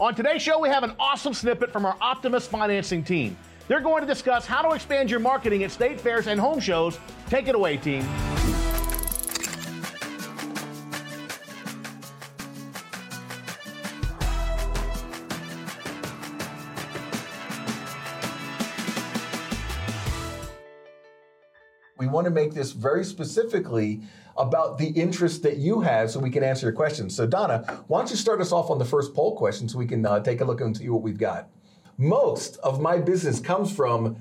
On 0.00 0.14
today's 0.14 0.42
show, 0.42 0.60
we 0.60 0.68
have 0.68 0.84
an 0.84 0.92
awesome 1.00 1.34
snippet 1.34 1.72
from 1.72 1.84
our 1.84 1.96
Optimus 2.00 2.46
financing 2.46 3.02
team. 3.02 3.36
They're 3.66 3.80
going 3.80 4.00
to 4.00 4.06
discuss 4.06 4.46
how 4.46 4.62
to 4.62 4.72
expand 4.72 5.10
your 5.10 5.18
marketing 5.18 5.64
at 5.64 5.72
state 5.72 6.00
fairs 6.00 6.28
and 6.28 6.38
home 6.38 6.60
shows. 6.60 7.00
Take 7.28 7.48
it 7.48 7.56
away, 7.56 7.78
team. 7.78 8.06
To 22.28 22.34
make 22.34 22.54
this 22.54 22.72
very 22.72 23.04
specifically 23.04 24.02
about 24.36 24.78
the 24.78 24.88
interest 24.88 25.42
that 25.42 25.56
you 25.56 25.80
have 25.80 26.10
so 26.10 26.20
we 26.20 26.30
can 26.30 26.44
answer 26.44 26.66
your 26.66 26.72
questions. 26.74 27.14
So, 27.14 27.26
Donna, 27.26 27.82
why 27.88 27.98
don't 27.98 28.10
you 28.10 28.16
start 28.16 28.40
us 28.40 28.52
off 28.52 28.70
on 28.70 28.78
the 28.78 28.84
first 28.84 29.14
poll 29.14 29.36
question 29.36 29.68
so 29.68 29.78
we 29.78 29.86
can 29.86 30.06
uh, 30.06 30.20
take 30.20 30.40
a 30.40 30.44
look 30.44 30.60
and 30.60 30.76
see 30.76 30.88
what 30.88 31.02
we've 31.02 31.18
got? 31.18 31.48
Most 31.96 32.56
of 32.58 32.80
my 32.80 32.98
business 32.98 33.40
comes 33.40 33.74
from 33.74 34.16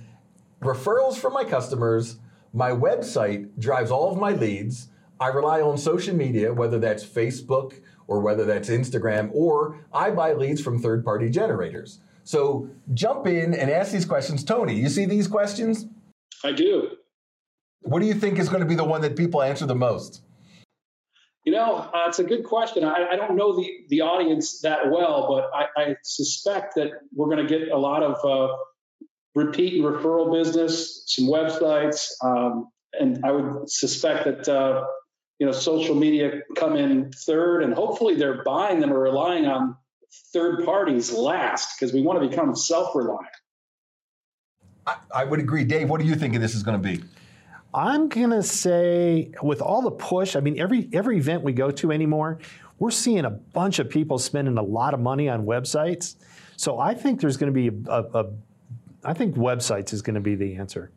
referrals 0.62 1.18
from 1.18 1.34
my 1.34 1.44
customers. 1.44 2.18
My 2.52 2.72
website 2.72 3.50
drives 3.60 3.92
all 3.92 4.12
of 4.12 4.18
my 4.18 4.32
leads. 4.32 4.88
I 5.20 5.28
rely 5.28 5.62
on 5.62 5.78
social 5.78 6.16
media, 6.16 6.54
whether 6.54 6.80
that's 6.80 7.06
Facebook 7.06 7.80
or 8.08 8.22
whether 8.22 8.46
that's 8.46 8.70
Instagram, 8.70 9.30
or 9.34 9.86
I 9.94 10.12
buy 10.12 10.34
leads 10.34 10.62
from 10.62 10.80
third 10.80 11.04
party 11.04 11.30
generators. 11.30 12.00
So 12.24 12.70
jump 12.94 13.28
in 13.28 13.54
and 13.54 13.70
ask 13.70 13.92
these 13.92 14.06
questions. 14.06 14.44
Tony, 14.44 14.76
you 14.76 14.90
see 14.90 15.06
these 15.06 15.28
questions? 15.28 15.86
I 16.44 16.52
do. 16.52 16.90
What 17.82 18.02
do 18.02 18.06
you 18.06 18.14
think 18.14 18.40
is 18.40 18.50
going 18.50 18.62
to 18.62 18.68
be 18.68 18.76
the 18.76 18.84
one 18.84 19.02
that 19.02 19.16
people 19.16 19.42
answer 19.42 19.66
the 19.66 19.76
most? 19.76 20.22
You 21.46 21.54
know, 21.54 21.78
uh, 21.78 22.08
it's 22.08 22.20
a 22.20 22.26
good 22.26 22.44
question. 22.44 22.84
I, 22.84 23.08
I, 23.12 23.16
don't 23.16 23.38
know 23.38 23.56
the, 23.56 23.70
the 23.88 24.02
audience 24.02 24.60
that 24.62 24.92
well, 24.92 25.28
but 25.30 25.50
I, 25.58 25.82
I 25.82 25.96
suspect 26.04 26.76
that 26.76 26.92
we're 27.16 27.34
going 27.34 27.48
to 27.48 27.48
get 27.48 27.70
a 27.70 27.78
lot 27.78 28.04
of 28.04 28.18
uh, 28.26 28.54
repeat 29.34 29.76
and 29.76 29.86
referral 29.86 30.30
business, 30.30 31.04
some 31.06 31.26
websites, 31.28 32.10
um, 32.22 32.68
and 33.00 33.24
I 33.24 33.32
would 33.32 33.70
suspect 33.70 34.26
that 34.26 34.50
uh, 34.50 34.84
you 35.40 35.46
know 35.46 35.54
social 35.54 35.96
media 35.96 36.42
come 36.58 36.76
in 36.76 37.14
third, 37.14 37.64
and 37.64 37.74
hopefully 37.74 38.16
they're 38.16 38.44
buying 38.44 38.82
them 38.82 38.92
or 38.92 39.00
relying 39.00 39.46
on 39.46 39.78
third 40.34 40.66
parties 40.66 41.14
last 41.14 41.80
because 41.80 41.94
we 41.94 42.02
want 42.02 42.22
to 42.22 42.28
become 42.28 42.56
self-reliant. 42.56 43.26
I, 44.86 44.96
I 45.16 45.24
would 45.24 45.40
agree, 45.40 45.64
Dave. 45.64 45.90
What 45.90 46.02
do 46.02 46.08
you 46.08 46.16
think 46.16 46.38
this 46.40 46.56
is 46.56 46.64
going 46.64 46.82
to 46.82 46.84
be? 46.84 47.04
I'm 47.74 48.10
gonna 48.10 48.44
say 48.44 49.32
with 49.42 49.62
all 49.62 49.82
the 49.82 49.92
push, 49.92 50.36
I 50.36 50.40
mean 50.40 50.60
every 50.60 50.90
every 50.94 51.18
event 51.18 51.44
we 51.44 51.54
go 51.54 51.70
to 51.72 51.92
anymore, 51.92 52.40
we're 52.80 52.92
seeing 52.92 53.26
a 53.26 53.30
bunch 53.30 53.80
of 53.80 53.90
people 53.90 54.18
spending 54.18 54.58
a 54.58 54.64
lot 54.64 54.94
of 54.94 55.00
money 55.00 55.30
on 55.30 55.46
websites. 55.46 56.16
So 56.56 56.80
I 56.80 56.94
think 56.94 57.22
there's 57.22 57.38
going 57.38 57.54
to 57.54 57.70
be 57.70 57.90
a, 57.90 57.92
a, 57.92 58.24
a 58.24 58.26
I 59.04 59.14
think 59.14 59.36
websites 59.36 59.94
is 59.94 60.02
going 60.02 60.16
to 60.16 60.22
be 60.22 60.36
the 60.36 60.56
answer. 60.56 60.92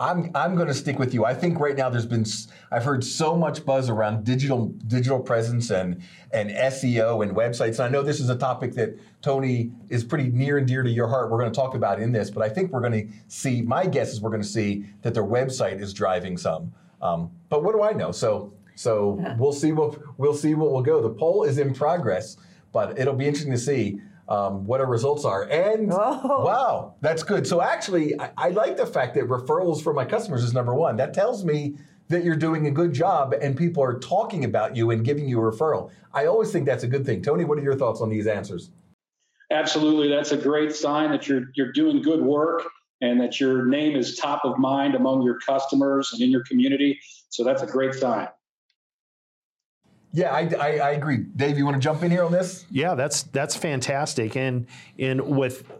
I'm 0.00 0.30
I'm 0.34 0.54
going 0.54 0.68
to 0.68 0.74
stick 0.74 0.98
with 0.98 1.12
you. 1.12 1.24
I 1.24 1.34
think 1.34 1.58
right 1.58 1.76
now 1.76 1.88
there's 1.90 2.06
been 2.06 2.24
I've 2.70 2.84
heard 2.84 3.02
so 3.02 3.36
much 3.36 3.64
buzz 3.64 3.88
around 3.88 4.24
digital 4.24 4.66
digital 4.86 5.18
presence 5.18 5.70
and 5.70 6.02
and 6.32 6.50
SEO 6.50 7.22
and 7.22 7.34
websites. 7.34 7.78
And 7.78 7.80
I 7.80 7.88
know 7.88 8.02
this 8.02 8.20
is 8.20 8.28
a 8.28 8.36
topic 8.36 8.74
that 8.74 8.96
Tony 9.22 9.72
is 9.88 10.04
pretty 10.04 10.28
near 10.28 10.58
and 10.58 10.68
dear 10.68 10.82
to 10.82 10.90
your 10.90 11.08
heart. 11.08 11.30
We're 11.30 11.38
going 11.38 11.50
to 11.50 11.56
talk 11.56 11.74
about 11.74 12.00
in 12.00 12.12
this, 12.12 12.30
but 12.30 12.42
I 12.42 12.48
think 12.48 12.70
we're 12.70 12.80
going 12.80 13.08
to 13.08 13.12
see. 13.26 13.62
My 13.62 13.86
guess 13.86 14.12
is 14.12 14.20
we're 14.20 14.30
going 14.30 14.42
to 14.42 14.48
see 14.48 14.84
that 15.02 15.14
their 15.14 15.24
website 15.24 15.80
is 15.80 15.92
driving 15.92 16.36
some. 16.36 16.72
Um, 17.02 17.30
but 17.48 17.64
what 17.64 17.74
do 17.74 17.82
I 17.82 17.92
know? 17.92 18.12
So 18.12 18.52
so 18.76 19.20
we'll 19.36 19.52
see 19.52 19.72
what 19.72 19.98
we'll 20.18 20.34
see 20.34 20.54
what 20.54 20.70
will 20.70 20.82
go. 20.82 21.02
The 21.02 21.10
poll 21.10 21.42
is 21.42 21.58
in 21.58 21.74
progress, 21.74 22.36
but 22.72 22.96
it'll 22.96 23.14
be 23.14 23.26
interesting 23.26 23.52
to 23.52 23.58
see 23.58 24.00
um, 24.28 24.66
what 24.66 24.80
our 24.80 24.86
results 24.86 25.24
are. 25.24 25.44
And 25.44 25.90
oh. 25.92 26.44
wow, 26.44 26.94
that's 27.00 27.22
good. 27.22 27.46
So 27.46 27.62
actually, 27.62 28.18
I, 28.20 28.30
I, 28.36 28.48
like 28.50 28.76
the 28.76 28.86
fact 28.86 29.14
that 29.14 29.24
referrals 29.24 29.82
from 29.82 29.96
my 29.96 30.04
customers 30.04 30.44
is 30.44 30.52
number 30.52 30.74
one. 30.74 30.96
That 30.96 31.14
tells 31.14 31.44
me 31.44 31.76
that 32.08 32.24
you're 32.24 32.36
doing 32.36 32.66
a 32.66 32.70
good 32.70 32.92
job 32.92 33.34
and 33.40 33.56
people 33.56 33.82
are 33.82 33.98
talking 33.98 34.44
about 34.44 34.76
you 34.76 34.90
and 34.90 35.04
giving 35.04 35.28
you 35.28 35.40
a 35.40 35.52
referral. 35.52 35.90
I 36.12 36.26
always 36.26 36.50
think 36.50 36.66
that's 36.66 36.84
a 36.84 36.88
good 36.88 37.04
thing. 37.04 37.22
Tony, 37.22 37.44
what 37.44 37.58
are 37.58 37.62
your 37.62 37.76
thoughts 37.76 38.00
on 38.00 38.08
these 38.08 38.26
answers? 38.26 38.70
Absolutely, 39.50 40.08
that's 40.08 40.32
a 40.32 40.36
great 40.36 40.74
sign 40.74 41.10
that 41.10 41.26
you're 41.26 41.44
you're 41.54 41.72
doing 41.72 42.02
good 42.02 42.20
work 42.20 42.64
and 43.00 43.20
that 43.20 43.40
your 43.40 43.64
name 43.64 43.96
is 43.96 44.16
top 44.16 44.44
of 44.44 44.58
mind 44.58 44.94
among 44.94 45.22
your 45.22 45.38
customers 45.38 46.12
and 46.12 46.20
in 46.20 46.30
your 46.30 46.42
community. 46.44 46.98
So 47.30 47.44
that's 47.44 47.62
a 47.62 47.66
great 47.66 47.94
sign. 47.94 48.28
Yeah, 50.12 50.32
I, 50.32 50.48
I, 50.58 50.78
I, 50.78 50.90
agree. 50.92 51.18
Dave, 51.36 51.58
you 51.58 51.64
want 51.64 51.76
to 51.76 51.80
jump 51.80 52.02
in 52.02 52.10
here 52.10 52.24
on 52.24 52.32
this? 52.32 52.64
Yeah, 52.70 52.94
that's 52.94 53.24
that's 53.24 53.54
fantastic. 53.54 54.36
And 54.36 54.66
and 54.98 55.20
with 55.20 55.70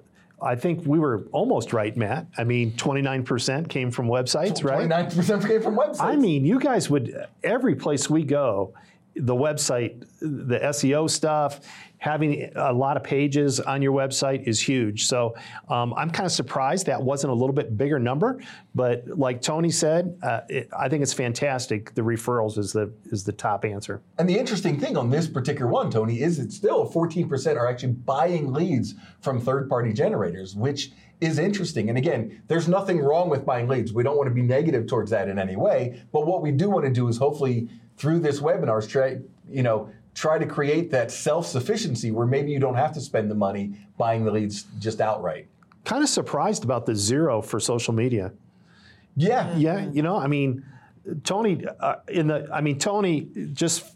I 0.41 0.55
think 0.55 0.87
we 0.87 0.99
were 0.99 1.25
almost 1.33 1.73
right, 1.73 1.97
Matt. 1.97 2.27
I 2.37 2.45
mean, 2.45 2.73
29% 2.73 3.69
came 3.69 3.91
from 3.91 4.07
websites, 4.07 4.61
29% 4.61 4.65
right? 4.65 5.11
29% 5.11 5.49
came 5.49 5.63
from 5.63 5.77
websites. 5.77 6.01
I 6.01 6.17
mean, 6.17 6.45
you 6.45 6.61
guys 6.61 6.89
would 6.89 7.27
every 7.43 7.75
place 7.75 8.09
we 8.09 8.23
go, 8.23 8.75
the 9.19 9.35
website, 9.35 10.05
the 10.21 10.59
SEO 10.59 11.09
stuff, 11.11 11.61
having 11.99 12.51
a 12.55 12.73
lot 12.73 12.97
of 12.97 13.03
pages 13.03 13.61
on 13.61 13.83
your 13.83 13.93
website 13.93 14.45
is 14.45 14.61
huge. 14.61 15.07
So 15.07 15.35
um, 15.69 15.93
I'm 15.95 16.11
kind 16.11 16.27
of 16.27 16.33
surprised 16.33 16.87
that 16.87 17.03
wasn't 17.03 17.33
a 17.33 17.35
little 17.35 17.53
bit 17.53 17.77
bigger 17.77 17.99
number. 17.99 18.41
But 18.75 19.07
like 19.09 19.43
Tony 19.43 19.71
said, 19.71 20.17
uh, 20.23 20.41
it, 20.49 20.69
I 20.77 20.89
think 20.89 21.03
it's 21.03 21.13
fantastic. 21.13 21.95
The 21.95 22.03
referrals 22.03 22.57
is 22.57 22.73
the 22.73 22.93
is 23.07 23.25
the 23.25 23.33
top 23.33 23.65
answer. 23.65 24.01
And 24.19 24.29
the 24.29 24.39
interesting 24.39 24.79
thing 24.79 24.97
on 24.97 25.11
this 25.11 25.27
particular 25.27 25.71
one, 25.71 25.91
Tony, 25.91 26.21
is 26.21 26.39
it's 26.39 26.57
still 26.57 26.89
14% 26.89 27.57
are 27.57 27.69
actually 27.69 27.93
buying 27.93 28.53
leads 28.53 28.95
from 29.21 29.41
third-party 29.41 29.93
generators, 29.93 30.55
which 30.55 30.93
is 31.21 31.39
interesting. 31.39 31.89
And 31.89 31.99
again, 31.99 32.43
there's 32.49 32.69
nothing 32.69 33.01
wrong 33.01 33.29
with 33.29 33.45
buying 33.45 33.69
leads. 33.69 33.93
We 33.93 34.03
don't 34.03 34.17
want 34.17 34.29
to 34.29 34.35
be 34.35 34.43
negative 34.43 34.87
towards 34.87 35.11
that 35.11 35.29
in 35.29 35.39
any 35.39 35.57
way. 35.57 36.03
But 36.13 36.27
what 36.27 36.43
we 36.43 36.53
do 36.53 36.71
want 36.71 36.85
to 36.85 36.93
do 36.93 37.09
is 37.09 37.19
hopefully 37.19 37.69
through 37.97 38.21
this 38.21 38.41
webinar, 38.41 38.87
try, 38.89 39.19
you 39.49 39.63
know, 39.63 39.91
try 40.15 40.39
to 40.39 40.47
create 40.47 40.91
that 40.91 41.11
self-sufficiency 41.11 42.11
where 42.11 42.27
maybe 42.27 42.51
you 42.51 42.59
don't 42.59 42.77
have 42.77 42.93
to 42.93 43.01
spend 43.01 43.31
the 43.31 43.35
money 43.35 43.75
buying 43.97 44.25
the 44.25 44.31
leads 44.31 44.65
just 44.79 45.01
outright. 45.01 45.49
Kind 45.85 46.03
of 46.03 46.09
surprised 46.09 46.65
about 46.65 46.87
the 46.87 46.95
zero 46.95 47.43
for 47.43 47.59
social 47.59 47.95
media. 47.95 48.33
Yeah. 49.17 49.57
Yeah, 49.57 49.89
you 49.91 50.03
know, 50.03 50.17
I 50.17 50.27
mean, 50.29 50.65
Tony, 51.25 51.65
uh, 51.81 51.97
in 52.09 52.29
the, 52.29 52.49
I 52.53 52.61
mean, 52.61 52.79
Tony 52.79 53.29
just 53.53 53.87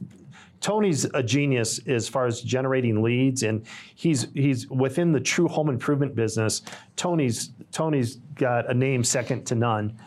Tony's 0.63 1.05
a 1.13 1.23
genius 1.23 1.81
as 1.89 2.09
far 2.09 2.27
as 2.27 2.41
generating 2.41 3.03
leads, 3.03 3.43
and 3.43 3.67
he's 3.97 4.29
he's 4.33 4.69
within 4.71 5.13
the 5.13 5.21
true 5.21 5.49
home 5.49 5.69
improvement 5.69 6.15
business. 6.15 6.63
Tony's 6.97 7.51
Tony's 7.73 8.17
got 8.37 8.71
a 8.71 8.75
name 8.75 9.05
second 9.05 9.45
to 9.47 9.55
none, 9.57 9.99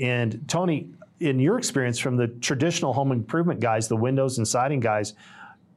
and 0.00 0.44
Tony, 0.46 0.90
in 1.20 1.40
your 1.40 1.58
experience 1.58 1.98
from 1.98 2.16
the 2.16 2.28
traditional 2.28 2.92
home 2.92 3.10
improvement 3.10 3.58
guys, 3.58 3.88
the 3.88 3.96
windows 3.96 4.36
and 4.36 4.46
siding 4.46 4.80
guys, 4.80 5.14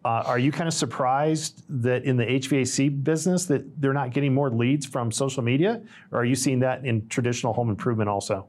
uh, 0.04 0.24
are 0.26 0.38
you 0.38 0.52
kind 0.52 0.68
of 0.68 0.74
surprised 0.74 1.64
that 1.70 2.04
in 2.04 2.18
the 2.18 2.26
HVAC 2.26 3.04
business 3.04 3.46
that 3.46 3.82
they're 3.82 3.94
not 3.94 4.12
getting 4.12 4.34
more 4.34 4.52
leads 4.52 4.86
from 4.86 5.12
social 5.12 5.44
media, 5.44 5.82
or 6.12 6.20
are 6.20 6.26
you 6.26 6.36
seeing 6.36 6.60
that 6.60 6.86
in 6.86 7.08
traditional 7.08 7.54
home 7.54 7.70
improvement 7.70 8.10
also? 8.10 8.48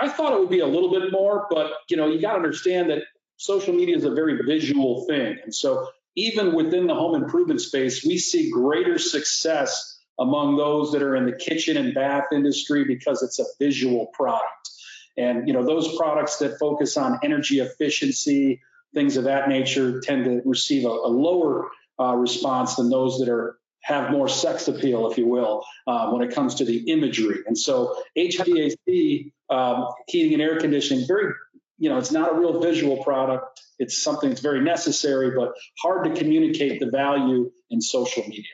I 0.00 0.08
thought 0.08 0.32
it 0.32 0.40
would 0.40 0.50
be 0.50 0.60
a 0.60 0.66
little 0.66 0.90
bit 0.90 1.12
more, 1.12 1.46
but 1.50 1.70
you 1.88 1.96
know, 1.96 2.08
you 2.08 2.20
got 2.20 2.32
to 2.32 2.36
understand 2.36 2.90
that 2.90 3.02
social 3.40 3.74
media 3.74 3.96
is 3.96 4.04
a 4.04 4.10
very 4.10 4.38
visual 4.46 5.06
thing, 5.06 5.38
and 5.42 5.54
so 5.54 5.88
even 6.16 6.54
within 6.54 6.86
the 6.86 6.94
home 6.94 7.14
improvement 7.14 7.60
space, 7.60 8.04
we 8.04 8.18
see 8.18 8.50
greater 8.50 8.98
success 8.98 9.98
among 10.18 10.56
those 10.56 10.92
that 10.92 11.02
are 11.02 11.16
in 11.16 11.24
the 11.24 11.32
kitchen 11.32 11.76
and 11.78 11.94
bath 11.94 12.24
industry 12.32 12.84
because 12.84 13.22
it's 13.22 13.38
a 13.38 13.44
visual 13.58 14.06
product. 14.12 14.68
And 15.16 15.48
you 15.48 15.54
know, 15.54 15.64
those 15.64 15.96
products 15.96 16.38
that 16.38 16.58
focus 16.58 16.96
on 16.96 17.18
energy 17.22 17.60
efficiency, 17.60 18.60
things 18.92 19.16
of 19.16 19.24
that 19.24 19.48
nature, 19.48 20.00
tend 20.00 20.24
to 20.24 20.42
receive 20.44 20.84
a, 20.84 20.88
a 20.88 21.08
lower 21.08 21.70
uh, 21.98 22.14
response 22.16 22.76
than 22.76 22.90
those 22.90 23.18
that 23.20 23.28
are 23.28 23.56
have 23.82 24.10
more 24.10 24.28
sex 24.28 24.68
appeal, 24.68 25.10
if 25.10 25.16
you 25.16 25.26
will, 25.26 25.64
uh, 25.86 26.10
when 26.10 26.22
it 26.22 26.34
comes 26.34 26.56
to 26.56 26.66
the 26.66 26.90
imagery. 26.90 27.38
And 27.46 27.56
so 27.56 27.96
HVAC, 28.16 29.32
um, 29.48 29.88
heating 30.06 30.34
and 30.34 30.42
air 30.42 30.60
conditioning, 30.60 31.06
very, 31.06 31.32
you 31.80 31.88
know, 31.88 31.98
it's 31.98 32.12
not 32.12 32.30
a 32.30 32.38
real 32.38 32.60
visual 32.60 33.02
product. 33.02 33.62
It's 33.78 34.00
something 34.00 34.28
that's 34.28 34.42
very 34.42 34.60
necessary, 34.60 35.32
but 35.34 35.54
hard 35.82 36.04
to 36.04 36.14
communicate 36.14 36.78
the 36.78 36.90
value 36.90 37.50
in 37.70 37.80
social 37.80 38.22
media. 38.22 38.44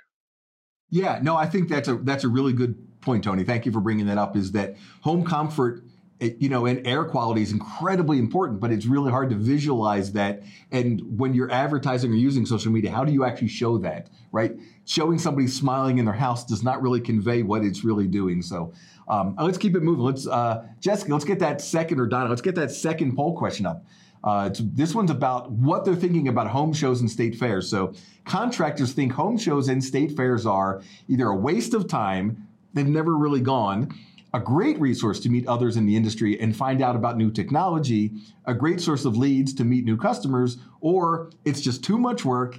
Yeah, 0.89 1.19
no, 1.21 1.37
I 1.37 1.47
think 1.47 1.69
that's 1.69 1.89
a 1.89 1.97
that's 1.97 2.23
a 2.23 2.29
really 2.29 2.53
good 2.53 3.01
point, 3.01 3.25
Tony. 3.25 3.43
Thank 3.43 3.67
you 3.67 3.73
for 3.73 3.81
bringing 3.81 4.07
that 4.07 4.17
up. 4.17 4.37
Is 4.37 4.53
that 4.53 4.77
home 5.01 5.25
comfort 5.25 5.83
you 6.21 6.49
know, 6.49 6.65
and 6.65 6.87
air 6.87 7.05
quality 7.05 7.43
is 7.43 7.53
incredibly 7.53 8.19
important, 8.19 8.59
but 8.59 8.73
it's 8.73 8.87
really 8.87 9.11
hard 9.11 9.29
to 9.31 9.37
visualize 9.37 10.13
that. 10.13 10.43
And 10.73 11.19
when 11.19 11.35
you're 11.35 11.51
advertising 11.51 12.11
or 12.11 12.15
using 12.15 12.47
social 12.47 12.73
media, 12.73 12.91
how 12.91 13.05
do 13.05 13.13
you 13.13 13.25
actually 13.25 13.49
show 13.49 13.77
that, 13.79 14.09
right? 14.33 14.53
Showing 14.87 15.19
somebody 15.19 15.47
smiling 15.47 15.99
in 15.99 16.07
their 16.07 16.15
house 16.15 16.45
does 16.45 16.63
not 16.63 16.81
really 16.81 17.01
convey 17.01 17.43
what 17.43 17.65
it's 17.65 17.85
really 17.85 18.07
doing. 18.07 18.41
So 18.41 18.73
um, 19.09 19.37
let's 19.41 19.59
keep 19.59 19.77
it 19.77 19.83
moving. 19.83 20.05
Let's, 20.05 20.27
uh, 20.27 20.67
Jessica, 20.81 21.13
let's 21.13 21.25
get 21.25 21.39
that 21.41 21.61
second, 21.61 22.01
or 22.01 22.07
Donna, 22.07 22.29
let's 22.29 22.43
get 22.43 22.55
that 22.57 22.71
second 22.71 23.17
poll 23.17 23.37
question 23.37 23.67
up. 23.67 23.85
Uh, 24.25 24.51
this 24.59 24.95
one's 24.95 25.11
about 25.11 25.51
what 25.53 25.85
they're 25.85 25.95
thinking 25.95 26.27
about 26.27 26.49
home 26.49 26.73
shows 26.73 27.01
and 27.01 27.11
state 27.11 27.37
fairs. 27.37 27.69
So, 27.69 27.95
contractors 28.25 28.93
think 28.93 29.13
home 29.13 29.39
shows 29.39 29.69
and 29.69 29.83
state 29.83 30.17
fairs 30.17 30.47
are 30.47 30.83
either 31.09 31.29
a 31.29 31.37
waste 31.37 31.75
of 31.75 31.87
time, 31.87 32.49
they've 32.75 32.87
never 32.87 33.17
really 33.17 33.41
gone, 33.41 33.95
a 34.35 34.41
great 34.41 34.79
resource 34.81 35.21
to 35.21 35.29
meet 35.29 35.47
others 35.47 35.77
in 35.77 35.87
the 35.87 35.95
industry 35.97 36.41
and 36.41 36.57
find 36.57 36.83
out 36.83 36.97
about 36.97 37.17
new 37.17 37.31
technology, 37.31 38.13
a 38.47 38.55
great 38.55 38.81
source 38.81 39.05
of 39.05 39.17
leads 39.17 39.55
to 39.55 39.65
meet 39.65 39.85
new 39.85 39.97
customers, 39.97 40.59
or 40.81 41.31
it's 41.45 41.61
just 41.61 41.85
too 41.85 41.97
much 41.97 42.25
work 42.25 42.59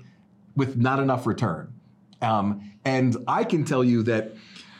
with 0.56 0.78
not 0.78 1.00
enough 1.00 1.28
return. 1.28 1.72
Um, 2.22 2.72
and 2.86 3.18
I 3.28 3.44
can 3.44 3.66
tell 3.66 3.84
you 3.84 4.04
that 4.04 4.34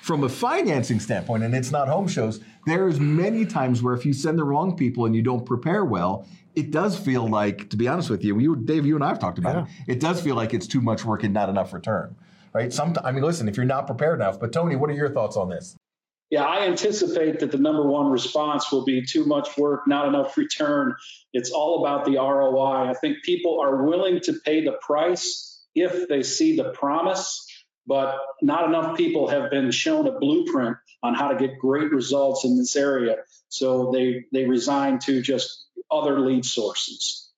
from 0.08 0.24
a 0.24 0.30
financing 0.30 1.02
standpoint, 1.02 1.44
and 1.44 1.54
it's 1.54 1.70
not 1.70 1.90
home 1.90 2.08
shows, 2.08 2.40
there's 2.66 2.98
many 2.98 3.46
times 3.46 3.84
where 3.84 3.94
if 3.94 4.06
you 4.06 4.14
send 4.14 4.40
the 4.40 4.44
wrong 4.44 4.78
people 4.78 5.06
and 5.06 5.14
you 5.14 5.22
don't 5.22 5.46
prepare 5.46 5.84
well, 5.84 6.26
it 6.56 6.72
does 6.72 6.98
feel 6.98 7.28
like, 7.28 7.70
to 7.70 7.78
be 7.78 7.90
honest 7.90 8.10
with 8.10 8.24
you, 8.24 8.40
you 8.40 8.56
Dave, 8.56 8.86
you 8.86 8.96
and 8.96 9.04
I 9.04 9.10
have 9.10 9.20
talked 9.20 9.38
about 9.38 9.56
yeah. 9.56 9.74
it. 9.86 9.98
It 9.98 10.00
does 10.00 10.22
feel 10.22 10.36
like 10.36 10.54
it's 10.54 10.66
too 10.66 10.80
much 10.80 11.04
work 11.04 11.24
and 11.24 11.34
not 11.34 11.50
enough 11.50 11.74
return, 11.74 12.16
right? 12.54 12.72
Some, 12.72 12.96
I 13.04 13.12
mean, 13.12 13.22
listen, 13.22 13.50
if 13.50 13.58
you're 13.58 13.66
not 13.66 13.86
prepared 13.86 14.22
enough. 14.22 14.40
But 14.40 14.54
Tony, 14.54 14.78
what 14.78 14.90
are 14.90 14.94
your 14.94 15.10
thoughts 15.10 15.36
on 15.36 15.50
this? 15.50 15.76
Yeah, 16.30 16.46
I 16.46 16.66
anticipate 16.68 17.40
that 17.40 17.52
the 17.52 17.58
number 17.58 17.86
one 17.86 18.10
response 18.10 18.72
will 18.72 18.86
be 18.86 19.06
too 19.06 19.26
much 19.26 19.58
work, 19.58 19.88
not 19.88 20.08
enough 20.08 20.38
return. 20.38 20.96
It's 21.34 21.52
all 21.52 21.86
about 21.86 22.06
the 22.06 22.16
ROI. 22.18 22.90
I 22.90 22.94
think 22.94 23.24
people 23.24 23.60
are 23.60 23.84
willing 23.84 24.22
to 24.22 24.34
pay 24.46 24.64
the 24.64 24.78
price 24.82 25.66
if 25.76 26.08
they 26.08 26.24
see 26.24 26.56
the 26.56 26.72
promise, 26.72 27.46
but 27.88 28.18
not 28.42 28.66
enough 28.66 28.98
people 28.98 29.28
have 29.30 29.50
been 29.50 29.72
shown 29.72 30.08
a 30.08 30.20
blueprint 30.20 30.78
on 31.02 31.16
how 31.16 31.30
to 31.30 31.36
get 31.38 31.58
great 31.58 31.92
results 31.92 32.44
in 32.44 32.58
this 32.58 32.76
area. 32.76 33.18
So 33.50 33.92
they 33.92 34.26
they 34.32 34.46
resign 34.46 35.00
to 35.00 35.22
just 35.22 35.66
other 35.90 36.20
lead 36.20 36.46
sources. 36.46 37.32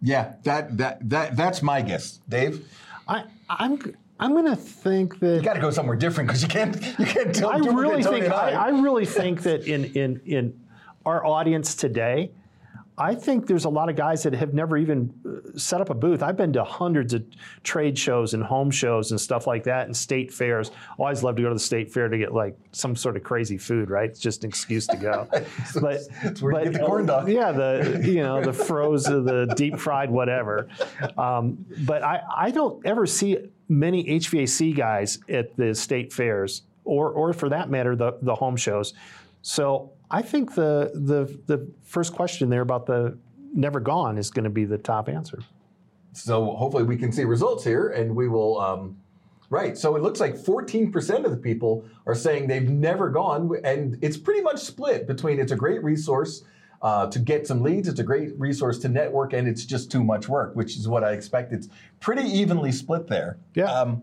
Yeah, 0.00 0.34
that 0.44 0.78
that 0.78 1.08
that 1.10 1.36
that's 1.36 1.62
my 1.62 1.82
guess, 1.82 2.20
Dave. 2.28 2.68
I 3.08 3.24
I'm 3.50 3.78
I'm 4.18 4.32
going 4.32 4.46
to 4.46 4.56
think 4.56 5.18
that 5.18 5.36
you 5.36 5.42
got 5.42 5.54
to 5.54 5.60
go 5.60 5.70
somewhere 5.72 5.96
different 5.96 6.28
because 6.28 6.42
you 6.42 6.48
can't 6.48 6.76
you 6.98 7.06
can't 7.06 7.34
tell. 7.34 7.50
I 7.50 7.58
really 7.58 8.02
think 8.02 8.26
I, 8.26 8.52
I 8.52 8.68
really 8.68 9.06
think 9.06 9.42
that 9.42 9.66
in 9.66 9.84
in 9.96 10.20
in 10.24 10.60
our 11.04 11.26
audience 11.26 11.74
today, 11.74 12.30
I 12.98 13.14
think 13.14 13.46
there's 13.46 13.64
a 13.64 13.70
lot 13.70 13.88
of 13.88 13.96
guys 13.96 14.22
that 14.24 14.34
have 14.34 14.52
never 14.52 14.76
even 14.76 15.12
uh, 15.26 15.58
set 15.58 15.80
up 15.80 15.88
a 15.88 15.94
booth. 15.94 16.22
I've 16.22 16.36
been 16.36 16.52
to 16.52 16.62
hundreds 16.62 17.14
of 17.14 17.24
trade 17.62 17.98
shows 17.98 18.34
and 18.34 18.44
home 18.44 18.70
shows 18.70 19.12
and 19.12 19.20
stuff 19.20 19.46
like 19.46 19.64
that 19.64 19.86
and 19.86 19.96
state 19.96 20.32
fairs. 20.32 20.70
Always 20.98 21.22
love 21.22 21.36
to 21.36 21.42
go 21.42 21.48
to 21.48 21.54
the 21.54 21.60
state 21.60 21.90
fair 21.90 22.08
to 22.08 22.18
get 22.18 22.34
like 22.34 22.56
some 22.72 22.94
sort 22.94 23.16
of 23.16 23.22
crazy 23.22 23.56
food, 23.56 23.88
right? 23.88 24.10
It's 24.10 24.20
just 24.20 24.44
an 24.44 24.50
excuse 24.50 24.86
to 24.88 24.96
go. 24.96 25.26
but 25.80 26.00
That's 26.22 26.42
where 26.42 26.52
but, 26.52 26.64
you 26.64 26.70
get 26.70 26.80
the 26.80 26.86
corn 26.86 27.06
dog. 27.06 27.30
Yeah, 27.30 27.50
the 27.50 28.02
you 28.04 28.22
know 28.22 28.42
the 28.42 28.52
frozen, 28.52 29.24
the 29.24 29.46
deep 29.56 29.78
fried, 29.78 30.10
whatever. 30.10 30.68
Um, 31.16 31.64
but 31.86 32.02
I 32.02 32.22
I 32.36 32.50
don't 32.50 32.84
ever 32.84 33.06
see 33.06 33.38
many 33.68 34.04
HVAC 34.04 34.76
guys 34.76 35.18
at 35.30 35.56
the 35.56 35.74
state 35.74 36.12
fairs 36.12 36.62
or 36.84 37.10
or 37.10 37.32
for 37.32 37.48
that 37.48 37.70
matter 37.70 37.96
the 37.96 38.18
the 38.20 38.34
home 38.34 38.56
shows. 38.56 38.92
So 39.40 39.92
I 40.12 40.20
think 40.22 40.54
the 40.54 40.92
the 40.94 41.38
the 41.46 41.72
first 41.82 42.12
question 42.12 42.50
there 42.50 42.60
about 42.60 42.86
the 42.86 43.18
never 43.54 43.80
gone 43.80 44.18
is 44.18 44.30
going 44.30 44.44
to 44.44 44.50
be 44.50 44.64
the 44.64 44.78
top 44.78 45.08
answer. 45.08 45.40
So 46.12 46.52
hopefully 46.52 46.84
we 46.84 46.96
can 46.96 47.10
see 47.10 47.24
results 47.24 47.64
here, 47.64 47.88
and 47.88 48.14
we 48.14 48.28
will. 48.28 48.60
Um, 48.60 48.98
right. 49.48 49.76
So 49.76 49.96
it 49.96 50.02
looks 50.02 50.20
like 50.20 50.34
14% 50.34 51.24
of 51.24 51.30
the 51.30 51.36
people 51.36 51.84
are 52.06 52.14
saying 52.14 52.46
they've 52.46 52.68
never 52.68 53.08
gone, 53.08 53.50
and 53.64 53.98
it's 54.02 54.18
pretty 54.18 54.42
much 54.42 54.58
split 54.60 55.06
between 55.06 55.40
it's 55.40 55.52
a 55.52 55.56
great 55.56 55.82
resource. 55.82 56.44
Uh, 56.82 57.06
to 57.06 57.20
get 57.20 57.46
some 57.46 57.62
leads, 57.62 57.86
it's 57.86 58.00
a 58.00 58.04
great 58.04 58.38
resource 58.38 58.78
to 58.80 58.88
network, 58.88 59.32
and 59.32 59.46
it's 59.46 59.64
just 59.64 59.90
too 59.90 60.02
much 60.02 60.28
work, 60.28 60.54
which 60.56 60.76
is 60.76 60.88
what 60.88 61.04
I 61.04 61.12
expect. 61.12 61.52
It's 61.52 61.68
pretty 62.00 62.28
evenly 62.28 62.72
split 62.72 63.06
there. 63.06 63.38
Yeah. 63.54 63.72
Um, 63.72 64.02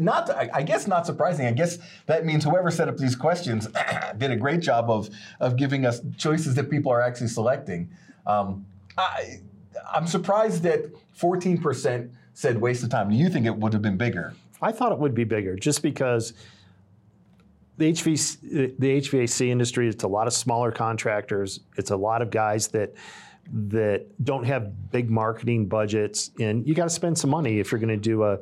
not 0.00 0.30
I 0.30 0.62
guess 0.62 0.86
not 0.86 1.06
surprising. 1.06 1.46
I 1.46 1.52
guess 1.52 1.78
that 2.06 2.24
means 2.24 2.44
whoever 2.44 2.70
set 2.70 2.88
up 2.88 2.96
these 2.96 3.16
questions 3.16 3.68
did 4.18 4.30
a 4.30 4.36
great 4.36 4.60
job 4.60 4.90
of 4.90 5.10
of 5.40 5.56
giving 5.56 5.86
us 5.86 6.00
choices 6.16 6.54
that 6.54 6.70
people 6.70 6.90
are 6.92 7.00
actually 7.00 7.28
selecting. 7.28 7.90
Um, 8.26 8.66
I, 8.96 9.40
I'm 9.92 10.06
surprised 10.06 10.62
that 10.62 10.90
14% 11.18 12.10
said 12.32 12.60
waste 12.60 12.82
of 12.82 12.90
time. 12.90 13.10
Do 13.10 13.16
you 13.16 13.28
think 13.28 13.46
it 13.46 13.56
would 13.56 13.72
have 13.72 13.82
been 13.82 13.96
bigger? 13.96 14.34
I 14.62 14.72
thought 14.72 14.92
it 14.92 14.98
would 14.98 15.14
be 15.14 15.24
bigger, 15.24 15.56
just 15.56 15.82
because 15.82 16.32
the 17.76 17.92
HVAC, 17.92 18.78
the 18.78 19.00
HVAC 19.00 19.48
industry, 19.48 19.88
it's 19.88 20.04
a 20.04 20.08
lot 20.08 20.26
of 20.26 20.32
smaller 20.32 20.70
contractors. 20.70 21.60
It's 21.76 21.90
a 21.90 21.96
lot 21.96 22.22
of 22.22 22.30
guys 22.30 22.68
that 22.68 22.94
that 23.52 24.06
don't 24.24 24.44
have 24.44 24.90
big 24.90 25.10
marketing 25.10 25.66
budgets, 25.66 26.30
and 26.40 26.66
you 26.66 26.74
got 26.74 26.84
to 26.84 26.90
spend 26.90 27.18
some 27.18 27.30
money 27.30 27.58
if 27.58 27.70
you're 27.70 27.80
going 27.80 27.88
to 27.88 27.96
do 27.96 28.24
a 28.24 28.38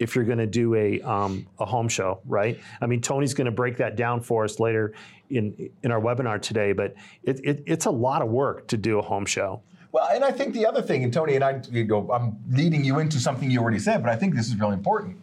if 0.00 0.16
you're 0.16 0.24
going 0.24 0.38
to 0.38 0.46
do 0.46 0.74
a, 0.74 1.00
um, 1.02 1.46
a 1.60 1.64
home 1.64 1.86
show, 1.86 2.20
right? 2.26 2.58
I 2.80 2.86
mean, 2.86 3.02
Tony's 3.02 3.34
going 3.34 3.44
to 3.44 3.52
break 3.52 3.76
that 3.76 3.96
down 3.96 4.22
for 4.22 4.44
us 4.44 4.58
later 4.58 4.94
in, 5.28 5.70
in 5.82 5.92
our 5.92 6.00
webinar 6.00 6.40
today, 6.40 6.72
but 6.72 6.94
it, 7.22 7.38
it, 7.44 7.62
it's 7.66 7.84
a 7.84 7.90
lot 7.90 8.22
of 8.22 8.28
work 8.28 8.66
to 8.68 8.78
do 8.78 8.98
a 8.98 9.02
home 9.02 9.26
show. 9.26 9.62
Well, 9.92 10.08
and 10.10 10.24
I 10.24 10.30
think 10.32 10.54
the 10.54 10.66
other 10.66 10.80
thing, 10.80 11.04
and 11.04 11.12
Tony 11.12 11.34
and 11.34 11.44
I, 11.44 11.60
you 11.70 11.84
know, 11.84 12.10
I'm 12.10 12.38
leading 12.50 12.84
you 12.84 12.98
into 12.98 13.20
something 13.20 13.50
you 13.50 13.60
already 13.60 13.78
said, 13.78 14.02
but 14.02 14.10
I 14.10 14.16
think 14.16 14.34
this 14.34 14.48
is 14.48 14.56
really 14.58 14.74
important, 14.74 15.18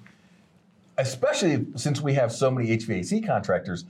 especially 0.98 1.66
since 1.76 2.00
we 2.00 2.14
have 2.14 2.32
so 2.32 2.52
many 2.52 2.70
HVAC 2.78 3.26
contractors 3.26 3.86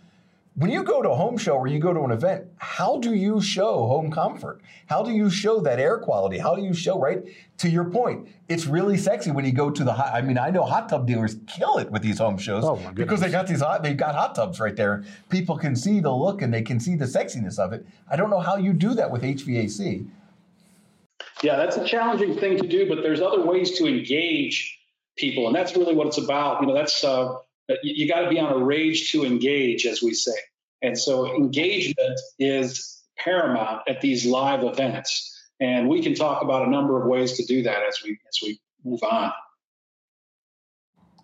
when 0.57 0.71
you 0.71 0.83
go 0.83 1.03
to 1.03 1.11
a 1.11 1.15
home 1.15 1.37
show 1.37 1.53
or 1.53 1.67
you 1.67 1.77
go 1.77 1.93
to 1.93 2.01
an 2.01 2.09
event, 2.09 2.47
how 2.57 2.97
do 2.97 3.13
you 3.13 3.39
show 3.39 3.85
home 3.85 4.09
comfort? 4.09 4.59
How 4.87 5.03
do 5.03 5.11
you 5.11 5.29
show 5.29 5.59
that 5.61 5.79
air 5.79 5.99
quality? 5.99 6.39
How 6.39 6.55
do 6.55 6.63
you 6.63 6.73
show, 6.73 6.99
right? 6.99 7.23
To 7.59 7.69
your 7.69 7.85
point, 7.85 8.27
it's 8.49 8.65
really 8.65 8.97
sexy 8.97 9.29
when 9.29 9.45
you 9.45 9.51
go 9.51 9.69
to 9.69 9.83
the 9.83 9.93
hot, 9.93 10.15
I 10.15 10.23
mean, 10.23 10.39
I 10.39 10.49
know 10.49 10.63
hot 10.63 10.89
tub 10.89 11.05
dealers 11.05 11.37
kill 11.45 11.77
it 11.77 11.91
with 11.91 12.01
these 12.01 12.17
home 12.17 12.39
shows 12.39 12.63
oh 12.63 12.81
because 12.95 13.19
they 13.19 13.29
got 13.29 13.45
these 13.45 13.61
hot, 13.61 13.83
they've 13.83 13.95
got 13.95 14.15
hot 14.15 14.33
tubs 14.33 14.59
right 14.59 14.75
there. 14.75 15.03
People 15.29 15.57
can 15.57 15.75
see 15.75 15.99
the 15.99 16.11
look 16.11 16.41
and 16.41 16.51
they 16.51 16.63
can 16.63 16.79
see 16.79 16.95
the 16.95 17.05
sexiness 17.05 17.59
of 17.59 17.71
it. 17.71 17.85
I 18.09 18.15
don't 18.15 18.31
know 18.31 18.39
how 18.39 18.57
you 18.57 18.73
do 18.73 18.95
that 18.95 19.11
with 19.11 19.21
HVAC. 19.21 20.07
Yeah, 21.43 21.55
that's 21.57 21.77
a 21.77 21.85
challenging 21.85 22.35
thing 22.35 22.57
to 22.57 22.67
do, 22.67 22.89
but 22.89 23.03
there's 23.03 23.21
other 23.21 23.45
ways 23.45 23.77
to 23.77 23.85
engage 23.85 24.79
people, 25.17 25.45
and 25.45 25.55
that's 25.55 25.75
really 25.75 25.93
what 25.93 26.07
it's 26.07 26.17
about. 26.17 26.61
You 26.61 26.67
know, 26.67 26.73
that's 26.73 27.03
uh, 27.03 27.35
you 27.83 28.07
got 28.07 28.21
to 28.21 28.29
be 28.29 28.39
on 28.39 28.51
a 28.51 28.63
rage 28.63 29.11
to 29.11 29.25
engage, 29.25 29.85
as 29.85 30.01
we 30.01 30.13
say. 30.13 30.37
And 30.81 30.97
so 30.97 31.33
engagement 31.35 32.19
is 32.39 33.03
paramount 33.17 33.81
at 33.87 34.01
these 34.01 34.25
live 34.25 34.63
events. 34.63 35.33
And 35.59 35.89
we 35.89 36.03
can 36.03 36.13
talk 36.13 36.43
about 36.43 36.67
a 36.67 36.69
number 36.69 37.01
of 37.01 37.07
ways 37.07 37.33
to 37.37 37.45
do 37.45 37.63
that 37.63 37.83
as 37.87 38.01
we 38.03 38.11
as 38.11 38.39
we 38.43 38.59
move 38.83 39.01
on. 39.03 39.31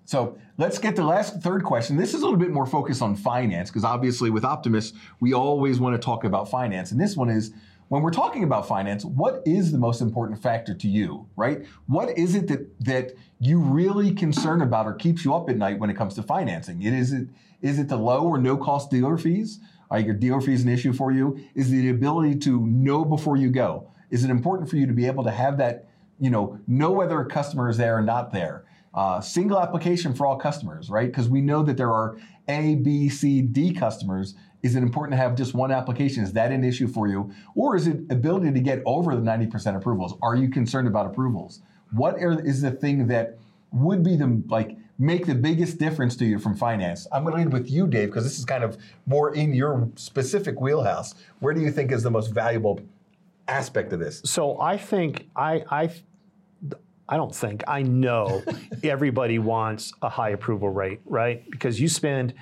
So 0.05 0.37
let's 0.57 0.79
get 0.79 0.95
the 0.95 1.03
last 1.03 1.41
third 1.41 1.63
question. 1.63 1.97
This 1.97 2.13
is 2.13 2.21
a 2.21 2.25
little 2.25 2.39
bit 2.39 2.51
more 2.51 2.65
focused 2.65 3.01
on 3.01 3.15
finance 3.15 3.69
because 3.69 3.85
obviously 3.85 4.29
with 4.29 4.43
Optimus, 4.43 4.93
we 5.19 5.33
always 5.33 5.79
want 5.79 5.99
to 5.99 6.03
talk 6.03 6.23
about 6.23 6.49
finance. 6.49 6.91
And 6.91 6.99
this 6.99 7.15
one 7.15 7.29
is 7.29 7.53
when 7.93 8.01
we're 8.01 8.09
talking 8.09 8.43
about 8.43 8.67
finance, 8.67 9.05
what 9.05 9.43
is 9.45 9.71
the 9.71 9.77
most 9.77 10.01
important 10.01 10.41
factor 10.41 10.73
to 10.73 10.87
you, 10.87 11.29
right? 11.35 11.63
What 11.85 12.17
is 12.17 12.33
it 12.33 12.47
that 12.47 12.67
that 12.85 13.11
you 13.39 13.59
really 13.59 14.15
concern 14.15 14.63
about 14.63 14.87
or 14.87 14.93
keeps 14.93 15.23
you 15.23 15.35
up 15.35 15.47
at 15.47 15.57
night 15.57 15.77
when 15.77 15.91
it 15.91 15.95
comes 15.95 16.15
to 16.15 16.23
financing? 16.23 16.81
It 16.81 16.91
is 16.91 17.13
it 17.13 17.27
is 17.61 17.77
it 17.77 17.89
the 17.89 17.95
low 17.95 18.23
or 18.23 18.39
no 18.39 18.57
cost 18.57 18.89
dealer 18.89 19.15
fees? 19.15 19.59
Are 19.91 19.99
your 19.99 20.15
dealer 20.15 20.41
fees 20.41 20.63
an 20.63 20.69
issue 20.69 20.91
for 20.91 21.11
you? 21.11 21.39
Is 21.53 21.69
the 21.69 21.87
ability 21.89 22.39
to 22.39 22.65
know 22.65 23.05
before 23.05 23.37
you 23.37 23.51
go? 23.51 23.91
Is 24.09 24.23
it 24.23 24.31
important 24.31 24.71
for 24.71 24.77
you 24.77 24.87
to 24.87 24.93
be 24.93 25.05
able 25.05 25.23
to 25.25 25.31
have 25.31 25.59
that, 25.59 25.87
you 26.19 26.31
know, 26.31 26.59
know 26.65 26.89
whether 26.89 27.21
a 27.21 27.27
customer 27.27 27.69
is 27.69 27.77
there 27.77 27.95
or 27.95 28.01
not 28.01 28.33
there? 28.33 28.65
Uh, 28.95 29.21
single 29.21 29.59
application 29.59 30.15
for 30.15 30.25
all 30.25 30.37
customers, 30.37 30.89
right? 30.89 31.11
Because 31.11 31.29
we 31.29 31.41
know 31.41 31.61
that 31.61 31.77
there 31.77 31.93
are 31.93 32.17
A, 32.47 32.73
B, 32.73 33.07
C, 33.07 33.43
D 33.43 33.71
customers, 33.71 34.33
is 34.63 34.77
it 34.77 34.81
important 34.81 35.11
to 35.11 35.17
have 35.17 35.35
just 35.35 35.53
one 35.53 35.71
application? 35.71 36.23
Is 36.23 36.31
that 36.33 36.51
an 36.51 36.63
issue 36.63 36.87
for 36.87 37.07
you? 37.07 37.31
Or 37.53 37.75
is 37.75 37.85
it 37.85 37.99
ability 38.09 38.53
to 38.53 38.59
get 38.61 38.81
over 38.85 39.13
the 39.13 39.21
90% 39.21 39.75
approvals? 39.75 40.15
Are 40.21 40.35
you 40.35 40.49
concerned 40.49 40.87
about 40.87 41.05
approvals? 41.05 41.61
What 41.91 42.15
are, 42.15 42.39
is 42.39 42.61
the 42.61 42.71
thing 42.71 43.07
that 43.07 43.37
would 43.71 44.03
be 44.03 44.15
the, 44.15 44.41
like, 44.47 44.77
make 44.97 45.25
the 45.25 45.35
biggest 45.35 45.79
difference 45.79 46.15
to 46.17 46.25
you 46.25 46.39
from 46.39 46.55
finance? 46.55 47.05
I'm 47.11 47.23
going 47.23 47.35
to 47.35 47.43
lead 47.43 47.51
with 47.51 47.69
you, 47.69 47.87
Dave, 47.87 48.07
because 48.07 48.23
this 48.23 48.39
is 48.39 48.45
kind 48.45 48.63
of 48.63 48.77
more 49.05 49.35
in 49.35 49.53
your 49.53 49.89
specific 49.95 50.61
wheelhouse. 50.61 51.13
Where 51.39 51.53
do 51.53 51.59
you 51.59 51.71
think 51.71 51.91
is 51.91 52.01
the 52.01 52.11
most 52.11 52.33
valuable 52.33 52.79
aspect 53.49 53.91
of 53.91 53.99
this? 53.99 54.21
So 54.23 54.59
I 54.61 54.77
think 54.77 55.27
I 55.35 55.65
I 55.69 55.89
I 57.09 57.17
don't 57.17 57.35
think 57.35 57.63
I 57.67 57.81
know 57.81 58.43
everybody 58.83 59.39
wants 59.39 59.91
a 60.01 60.09
high 60.09 60.29
approval 60.29 60.69
rate, 60.69 61.01
right? 61.05 61.43
Because 61.51 61.81
you 61.81 61.89
spend 61.89 62.33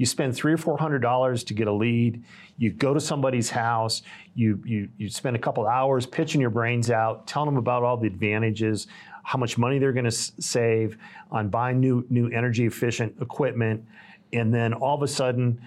you 0.00 0.06
spend 0.06 0.34
three 0.34 0.54
or 0.54 0.56
four 0.56 0.78
hundred 0.78 1.00
dollars 1.00 1.44
to 1.44 1.52
get 1.52 1.68
a 1.68 1.72
lead. 1.72 2.24
You 2.56 2.72
go 2.72 2.94
to 2.94 3.00
somebody's 3.00 3.50
house. 3.50 4.00
You 4.34 4.58
you 4.64 4.88
you 4.96 5.10
spend 5.10 5.36
a 5.36 5.38
couple 5.38 5.66
hours 5.66 6.06
pitching 6.06 6.40
your 6.40 6.48
brains 6.48 6.90
out, 6.90 7.26
telling 7.26 7.48
them 7.50 7.58
about 7.58 7.82
all 7.82 7.98
the 7.98 8.06
advantages, 8.06 8.86
how 9.24 9.38
much 9.38 9.58
money 9.58 9.78
they're 9.78 9.92
going 9.92 10.04
to 10.06 10.16
s- 10.24 10.32
save 10.40 10.96
on 11.30 11.50
buying 11.50 11.80
new 11.80 12.06
new 12.08 12.30
energy 12.30 12.64
efficient 12.64 13.14
equipment, 13.20 13.84
and 14.32 14.54
then 14.54 14.72
all 14.72 14.96
of 14.96 15.02
a 15.02 15.08
sudden 15.08 15.60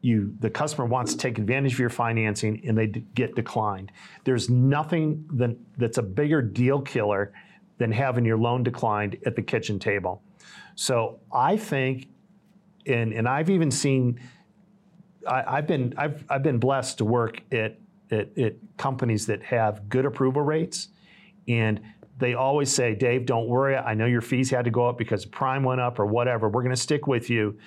you 0.00 0.34
the 0.40 0.48
customer 0.48 0.86
wants 0.86 1.12
to 1.12 1.18
take 1.18 1.36
advantage 1.36 1.74
of 1.74 1.78
your 1.78 1.90
financing 1.90 2.62
and 2.66 2.78
they 2.78 2.86
d- 2.86 3.04
get 3.14 3.34
declined. 3.34 3.92
There's 4.24 4.48
nothing 4.48 5.28
that, 5.34 5.54
that's 5.76 5.98
a 5.98 6.02
bigger 6.02 6.40
deal 6.40 6.80
killer 6.80 7.30
than 7.76 7.92
having 7.92 8.24
your 8.24 8.38
loan 8.38 8.62
declined 8.62 9.18
at 9.26 9.36
the 9.36 9.42
kitchen 9.42 9.78
table. 9.78 10.22
So 10.76 11.20
I 11.30 11.58
think, 11.58 12.08
and 12.86 13.12
and 13.12 13.28
I've 13.28 13.50
even 13.50 13.70
seen, 13.70 14.20
I, 15.28 15.56
have 15.56 15.66
been 15.66 15.94
I've 15.96 16.24
I've 16.28 16.42
been 16.42 16.58
blessed 16.58 16.98
to 16.98 17.04
work 17.04 17.42
at, 17.52 17.78
at 18.10 18.36
at 18.38 18.54
companies 18.76 19.26
that 19.26 19.42
have 19.42 19.88
good 19.88 20.04
approval 20.04 20.42
rates, 20.42 20.88
and 21.48 21.80
they 22.18 22.34
always 22.34 22.72
say, 22.72 22.94
Dave, 22.94 23.26
don't 23.26 23.46
worry. 23.46 23.76
I 23.76 23.94
know 23.94 24.06
your 24.06 24.22
fees 24.22 24.50
had 24.50 24.64
to 24.64 24.70
go 24.70 24.88
up 24.88 24.96
because 24.96 25.26
prime 25.26 25.62
went 25.62 25.80
up 25.80 25.98
or 25.98 26.06
whatever. 26.06 26.48
We're 26.48 26.62
going 26.62 26.74
to 26.74 26.80
stick 26.80 27.06
with 27.06 27.28
you 27.28 27.58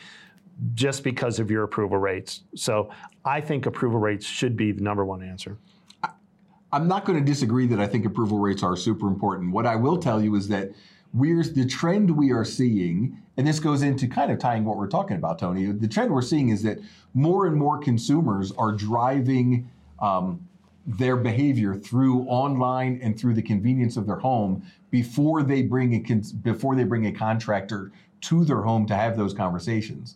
just 0.74 1.04
because 1.04 1.40
of 1.40 1.52
your 1.52 1.64
approval 1.64 1.98
rates. 1.98 2.42
So 2.56 2.90
I 3.24 3.42
think 3.42 3.66
approval 3.66 4.00
rates 4.00 4.26
should 4.26 4.58
be 4.58 4.72
the 4.72 4.82
number 4.82 5.06
one 5.06 5.22
answer. 5.22 5.58
I'm 6.72 6.88
not 6.88 7.06
going 7.06 7.18
to 7.18 7.26
disagree 7.26 7.66
that 7.68 7.80
I 7.80 7.88
think 7.88 8.06
approval 8.06 8.40
rates 8.40 8.62
are 8.62 8.76
super 8.76 9.08
important. 9.08 9.52
What 9.52 9.66
I 9.66 9.76
will 9.76 9.98
tell 9.98 10.22
you 10.22 10.36
is 10.36 10.48
that 10.50 10.70
we're 11.14 11.44
the 11.44 11.66
trend 11.66 12.12
we 12.12 12.32
are 12.32 12.46
seeing, 12.46 13.18
and 13.38 13.48
this 13.48 13.60
goes 13.60 13.82
into 13.82 14.08
kind 14.08 14.32
of 14.32 14.40
tying 14.40 14.66
what 14.66 14.78
we're 14.78 14.88
talking 14.88 15.18
about, 15.18 15.40
Tony. 15.40 15.72
The 15.72 15.88
trend 15.88 16.12
we're 16.12 16.22
seeing 16.22 16.50
is 16.50 16.64
that 16.64 16.80
more 17.14 17.48
and 17.48 17.56
more 17.56 17.80
consumers 17.80 18.52
are 18.54 18.72
driving 18.72 19.70
um, 20.00 20.48
their 20.86 21.16
behavior 21.16 21.76
through 21.76 22.22
online 22.24 23.00
and 23.02 23.20
through 23.20 23.34
the 23.34 23.42
convenience 23.42 23.98
of 23.98 24.06
their 24.06 24.18
home 24.18 24.64
before 24.92 25.44
they 25.44 25.62
bring 25.62 25.94
a 25.94 26.16
before 26.38 26.76
they 26.76 26.84
bring 26.84 27.06
a 27.08 27.12
contractor 27.12 27.92
to 28.22 28.44
their 28.44 28.62
home 28.62 28.86
to 28.88 28.96
have 28.96 29.18
those 29.18 29.34
conversations. 29.34 30.16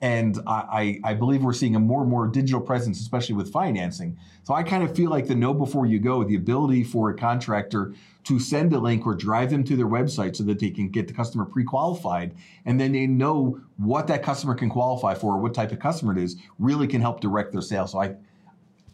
And 0.00 0.38
I, 0.46 1.00
I, 1.02 1.14
believe 1.14 1.42
we're 1.42 1.54
seeing 1.54 1.76
a 1.76 1.80
more 1.80 2.02
and 2.02 2.10
more 2.10 2.26
digital 2.26 2.60
presence, 2.60 3.00
especially 3.00 3.36
with 3.36 3.50
financing. 3.50 4.18
So 4.42 4.52
I 4.52 4.62
kind 4.62 4.82
of 4.82 4.94
feel 4.94 5.08
like 5.08 5.28
the 5.28 5.34
know 5.34 5.54
before 5.54 5.86
you 5.86 5.98
go, 5.98 6.24
the 6.24 6.34
ability 6.34 6.84
for 6.84 7.08
a 7.08 7.14
contractor 7.16 7.94
to 8.24 8.38
send 8.38 8.72
a 8.74 8.78
link 8.78 9.06
or 9.06 9.14
drive 9.14 9.50
them 9.50 9.64
to 9.64 9.76
their 9.76 9.86
website 9.86 10.36
so 10.36 10.42
that 10.44 10.58
they 10.58 10.70
can 10.70 10.90
get 10.90 11.08
the 11.08 11.14
customer 11.14 11.44
pre-qualified 11.44 12.34
and 12.66 12.78
then 12.80 12.92
they 12.92 13.06
know 13.06 13.60
what 13.76 14.06
that 14.08 14.22
customer 14.22 14.54
can 14.54 14.68
qualify 14.68 15.14
for 15.14 15.34
or 15.34 15.38
what 15.38 15.54
type 15.54 15.72
of 15.72 15.78
customer 15.78 16.12
it 16.12 16.18
is 16.18 16.36
really 16.58 16.86
can 16.86 17.00
help 17.00 17.20
direct 17.20 17.52
their 17.52 17.62
sale. 17.62 17.86
So 17.86 18.00
I 18.00 18.16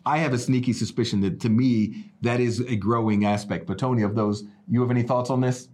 I 0.04 0.18
have 0.18 0.32
a 0.32 0.38
sneaky 0.38 0.72
suspicion 0.72 1.20
that 1.22 1.40
to 1.40 1.48
me 1.48 2.10
that 2.22 2.40
is 2.40 2.60
a 2.60 2.76
growing 2.76 3.24
aspect. 3.24 3.66
But 3.66 3.78
Tony, 3.78 4.02
of 4.02 4.14
those, 4.14 4.44
you 4.68 4.80
have 4.80 4.90
any 4.90 5.02
thoughts 5.02 5.30
on 5.30 5.40
this? 5.40 5.68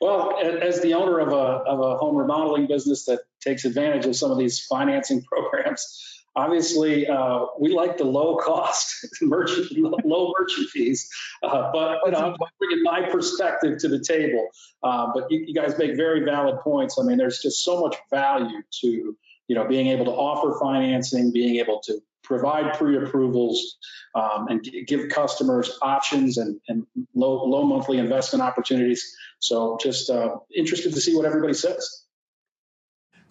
Well, 0.00 0.38
as 0.38 0.80
the 0.82 0.94
owner 0.94 1.18
of 1.20 1.28
a, 1.28 1.34
of 1.34 1.80
a 1.80 1.96
home 1.96 2.16
remodeling 2.16 2.66
business 2.66 3.04
that 3.06 3.20
takes 3.40 3.64
advantage 3.64 4.06
of 4.06 4.16
some 4.16 4.30
of 4.30 4.38
these 4.38 4.64
financing 4.66 5.22
programs, 5.30 6.14
obviously 6.36 7.06
uh, 7.06 7.46
we 7.58 7.72
like 7.72 7.96
the 7.96 8.04
low 8.04 8.36
cost 8.36 9.06
merchant, 9.22 9.72
low 10.04 10.32
merchant 10.38 10.68
fees. 10.70 11.08
Uh, 11.42 11.70
but 11.72 12.00
you 12.04 12.12
know, 12.12 12.18
I'm 12.18 12.36
bringing 12.58 12.82
my 12.82 13.08
perspective 13.10 13.78
to 13.78 13.88
the 13.88 14.00
table. 14.00 14.48
Uh, 14.82 15.10
but 15.14 15.30
you, 15.30 15.44
you, 15.46 15.54
guys 15.54 15.78
make 15.78 15.96
very 15.96 16.24
valid 16.24 16.60
points. 16.60 16.98
I 16.98 17.04
mean, 17.04 17.18
there's 17.18 17.40
just 17.40 17.64
so 17.64 17.80
much 17.80 17.96
value 18.10 18.62
to 18.80 19.16
you 19.48 19.54
know 19.54 19.66
being 19.66 19.88
able 19.88 20.04
to 20.06 20.12
offer 20.12 20.58
financing, 20.60 21.32
being 21.32 21.56
able 21.56 21.80
to 21.84 22.00
provide 22.24 22.76
pre-approvals 22.76 23.76
um, 24.14 24.48
and 24.48 24.66
give 24.86 25.08
customers 25.10 25.78
options 25.82 26.38
and, 26.38 26.60
and 26.68 26.86
low, 27.14 27.44
low 27.44 27.64
monthly 27.64 27.98
investment 27.98 28.42
opportunities. 28.42 29.14
So 29.38 29.78
just 29.80 30.10
uh, 30.10 30.36
interested 30.54 30.94
to 30.94 31.00
see 31.00 31.14
what 31.16 31.26
everybody 31.26 31.54
says. 31.54 32.04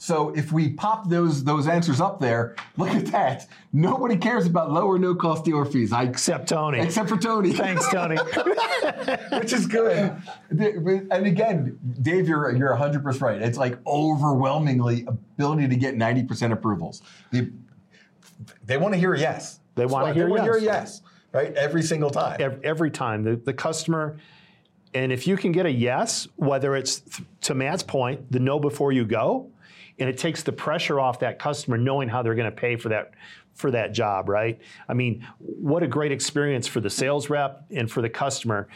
So 0.04 0.32
if 0.36 0.52
we 0.52 0.74
pop 0.74 1.10
those 1.10 1.46
those 1.46 1.66
answers 1.66 2.02
up 2.02 2.20
there, 2.20 2.58
look 2.76 2.90
at 2.90 3.06
that. 3.08 3.48
Nobody 3.72 4.18
cares 4.18 4.46
about 4.46 4.70
low 4.70 4.86
or 4.86 5.00
no 5.00 5.16
cost 5.16 5.46
dealer 5.46 5.64
fees. 5.64 5.94
I, 5.94 6.04
except 6.04 6.50
Tony. 6.50 6.80
Except 6.82 7.08
for 7.08 7.16
Tony. 7.16 7.54
Thanks, 7.54 7.88
Tony. 7.90 8.18
Which 9.32 9.54
is 9.54 9.66
good. 9.66 10.22
And 10.50 11.26
again, 11.26 11.80
Dave, 12.02 12.28
you're 12.28 12.54
you're 12.54 12.72
100 12.72 13.02
percent 13.02 13.22
right. 13.22 13.42
It's 13.42 13.58
like 13.58 13.78
overwhelmingly 13.88 15.06
ability 15.08 15.70
to 15.70 15.76
get 15.78 15.96
90 15.96 16.24
percent 16.24 16.52
approvals. 16.52 17.02
The 17.32 17.54
they 18.66 18.78
want 18.78 18.94
to 18.94 19.00
hear 19.00 19.14
a 19.14 19.20
yes. 19.20 19.60
They 19.76 19.86
want 19.86 20.08
to 20.08 20.14
hear, 20.14 20.30
yes. 20.30 20.44
hear 20.44 20.54
a 20.54 20.62
yes, 20.62 21.02
right? 21.32 21.54
Every 21.54 21.82
single 21.82 22.10
time. 22.10 22.38
Every, 22.40 22.64
every 22.64 22.92
time. 22.92 23.24
The, 23.24 23.36
the 23.36 23.54
customer, 23.54 24.20
and 24.94 25.12
if 25.12 25.26
you 25.26 25.36
can 25.36 25.52
get 25.52 25.66
a 25.66 25.72
yes, 25.72 26.28
whether 26.36 26.76
it's 26.76 27.00
th- 27.00 27.28
to 27.42 27.56
Matt's 27.56 27.84
point, 27.84 28.32
the 28.32 28.40
know 28.40 28.60
before 28.60 28.92
you 28.92 29.06
go, 29.06 29.50
and 30.00 30.10
it 30.10 30.18
takes 30.18 30.44
the 30.44 30.52
pressure 30.52 31.00
off 31.00 31.20
that 31.20 31.40
customer 31.40 31.78
knowing 31.78 32.10
how 32.10 32.22
they're 32.22 32.36
going 32.36 32.50
to 32.50 32.56
pay 32.56 32.76
for 32.76 32.90
that 32.90 33.14
for 33.54 33.70
that 33.72 33.94
job, 33.94 34.30
right? 34.30 34.60
I 34.90 34.94
mean, 34.94 35.28
what 35.38 35.84
a 35.84 35.88
great 35.88 36.12
experience 36.12 36.68
for 36.68 36.80
the 36.80 36.90
sales 36.90 37.30
rep 37.30 37.66
and 37.70 37.90
for 37.90 38.02
the 38.02 38.10
customer 38.10 38.68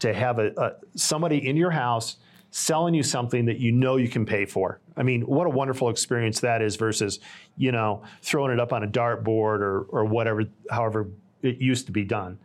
to 0.00 0.12
have 0.12 0.38
a, 0.38 0.52
a 0.56 0.72
somebody 0.96 1.48
in 1.48 1.56
your 1.56 1.70
house 1.70 2.16
selling 2.50 2.94
you 2.94 3.02
something 3.02 3.44
that 3.44 3.58
you 3.58 3.72
know 3.72 3.96
you 3.96 4.08
can 4.08 4.24
pay 4.24 4.44
for. 4.46 4.80
I 4.96 5.02
mean, 5.02 5.22
what 5.22 5.46
a 5.46 5.50
wonderful 5.50 5.90
experience 5.90 6.40
that 6.40 6.62
is 6.62 6.76
versus, 6.76 7.20
you 7.56 7.72
know, 7.72 8.02
throwing 8.22 8.52
it 8.52 8.60
up 8.60 8.72
on 8.72 8.82
a 8.82 8.86
dartboard 8.86 9.60
or 9.60 9.82
or 9.90 10.04
whatever, 10.04 10.44
however 10.70 11.08
it 11.42 11.58
used 11.58 11.86
to 11.86 11.92
be 11.92 12.04
done. 12.04 12.38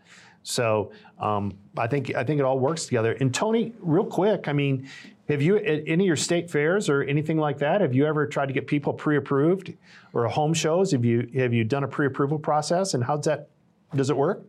So 0.43 0.91
um, 1.19 1.57
I 1.77 1.87
think 1.87 2.13
I 2.15 2.23
think 2.23 2.39
it 2.39 2.43
all 2.43 2.59
works 2.59 2.85
together. 2.85 3.13
And 3.13 3.33
Tony, 3.33 3.73
real 3.79 4.05
quick, 4.05 4.47
I 4.47 4.53
mean, 4.53 4.89
have 5.29 5.41
you 5.41 5.57
at 5.57 5.83
any 5.87 6.03
of 6.03 6.07
your 6.07 6.15
state 6.17 6.51
fairs 6.51 6.89
or 6.89 7.01
anything 7.03 7.37
like 7.37 7.57
that? 7.59 7.79
Have 7.81 7.95
you 7.95 8.05
ever 8.05 8.27
tried 8.27 8.47
to 8.47 8.53
get 8.53 8.67
people 8.67 8.93
pre-approved 8.93 9.73
or 10.11 10.27
home 10.27 10.53
shows? 10.53 10.91
Have 10.91 11.05
you 11.05 11.29
have 11.35 11.53
you 11.53 11.63
done 11.63 11.85
a 11.85 11.87
pre-approval 11.87 12.39
process? 12.39 12.93
And 12.93 13.03
how's 13.03 13.25
that? 13.25 13.49
Does 13.95 14.09
it 14.09 14.17
work? 14.17 14.43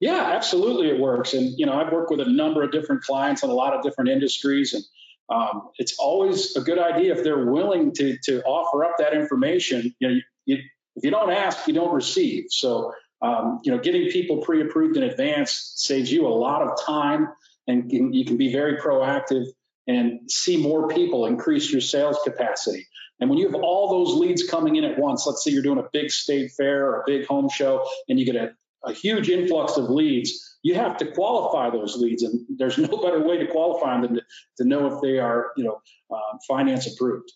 Yeah, 0.00 0.32
absolutely, 0.34 0.88
it 0.88 1.00
works. 1.00 1.34
And 1.34 1.58
you 1.58 1.66
know, 1.66 1.72
I've 1.72 1.92
worked 1.92 2.10
with 2.10 2.20
a 2.20 2.30
number 2.30 2.62
of 2.62 2.70
different 2.70 3.02
clients 3.02 3.42
in 3.42 3.50
a 3.50 3.54
lot 3.54 3.74
of 3.74 3.82
different 3.82 4.10
industries, 4.10 4.74
and 4.74 4.84
um, 5.28 5.70
it's 5.76 5.96
always 5.98 6.56
a 6.56 6.60
good 6.60 6.78
idea 6.78 7.14
if 7.16 7.24
they're 7.24 7.46
willing 7.50 7.92
to 7.94 8.16
to 8.24 8.42
offer 8.44 8.84
up 8.84 8.96
that 8.98 9.14
information. 9.14 9.94
You 9.98 10.08
know, 10.08 10.14
you, 10.14 10.22
you, 10.46 10.56
if 10.96 11.04
you 11.04 11.10
don't 11.10 11.30
ask, 11.32 11.66
you 11.66 11.74
don't 11.74 11.94
receive. 11.94 12.46
So, 12.50 12.92
um, 13.22 13.60
you 13.64 13.72
know, 13.72 13.78
getting 13.78 14.08
people 14.08 14.38
pre-approved 14.38 14.96
in 14.96 15.02
advance 15.02 15.72
saves 15.76 16.10
you 16.10 16.26
a 16.26 16.28
lot 16.28 16.62
of 16.62 16.80
time, 16.84 17.28
and 17.66 17.90
can, 17.90 18.12
you 18.12 18.24
can 18.24 18.36
be 18.36 18.52
very 18.52 18.78
proactive 18.78 19.46
and 19.86 20.30
see 20.30 20.56
more 20.56 20.88
people, 20.88 21.26
increase 21.26 21.72
your 21.72 21.80
sales 21.80 22.18
capacity. 22.24 22.86
And 23.20 23.30
when 23.30 23.38
you 23.38 23.50
have 23.50 23.60
all 23.60 24.04
those 24.04 24.16
leads 24.16 24.48
coming 24.48 24.76
in 24.76 24.84
at 24.84 24.98
once, 24.98 25.26
let's 25.26 25.42
say 25.42 25.50
you're 25.50 25.62
doing 25.62 25.78
a 25.78 25.88
big 25.92 26.10
state 26.10 26.52
fair 26.52 26.86
or 26.88 27.00
a 27.00 27.02
big 27.06 27.26
home 27.26 27.48
show, 27.48 27.88
and 28.08 28.18
you 28.18 28.26
get 28.26 28.36
a 28.36 28.52
a 28.84 28.92
huge 28.92 29.28
influx 29.28 29.76
of 29.76 29.90
leads, 29.90 30.58
you 30.62 30.74
have 30.74 30.96
to 30.98 31.06
qualify 31.06 31.70
those 31.70 31.96
leads, 31.96 32.22
and 32.22 32.44
there's 32.56 32.78
no 32.78 32.96
better 32.98 33.22
way 33.22 33.36
to 33.38 33.46
qualify 33.46 33.92
them 33.92 34.02
than 34.02 34.14
to, 34.14 34.22
to 34.58 34.64
know 34.64 34.94
if 34.94 35.00
they 35.00 35.18
are, 35.18 35.52
you 35.56 35.64
know, 35.64 35.80
uh, 36.10 36.38
finance 36.46 36.86
approved. 36.86 37.30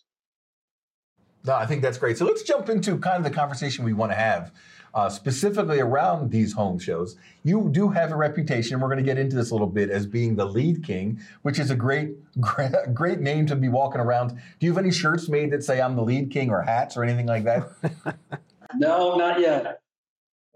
No, 1.44 1.54
I 1.54 1.66
think 1.66 1.82
that's 1.82 1.98
great. 1.98 2.18
So 2.18 2.24
let's 2.24 2.42
jump 2.42 2.68
into 2.68 2.96
kind 2.98 3.16
of 3.16 3.24
the 3.24 3.36
conversation 3.36 3.84
we 3.84 3.92
want 3.92 4.12
to 4.12 4.16
have. 4.16 4.52
Uh, 4.94 5.08
specifically 5.08 5.80
around 5.80 6.30
these 6.30 6.52
home 6.52 6.78
shows. 6.78 7.16
You 7.44 7.70
do 7.72 7.88
have 7.88 8.12
a 8.12 8.14
reputation, 8.14 8.78
we're 8.78 8.88
going 8.88 8.98
to 8.98 9.02
get 9.02 9.16
into 9.16 9.34
this 9.34 9.50
a 9.50 9.54
little 9.54 9.66
bit, 9.66 9.88
as 9.88 10.06
being 10.06 10.36
the 10.36 10.44
lead 10.44 10.84
king, 10.84 11.18
which 11.40 11.58
is 11.58 11.70
a 11.70 11.74
great, 11.74 12.10
great, 12.38 12.72
great 12.92 13.20
name 13.20 13.46
to 13.46 13.56
be 13.56 13.70
walking 13.70 14.02
around. 14.02 14.38
Do 14.60 14.66
you 14.66 14.70
have 14.70 14.76
any 14.76 14.92
shirts 14.92 15.30
made 15.30 15.50
that 15.52 15.64
say 15.64 15.80
I'm 15.80 15.96
the 15.96 16.02
lead 16.02 16.30
king 16.30 16.50
or 16.50 16.60
hats 16.60 16.94
or 16.94 17.04
anything 17.04 17.24
like 17.24 17.44
that? 17.44 17.70
no, 18.76 19.16
not 19.16 19.40
yet. 19.40 19.80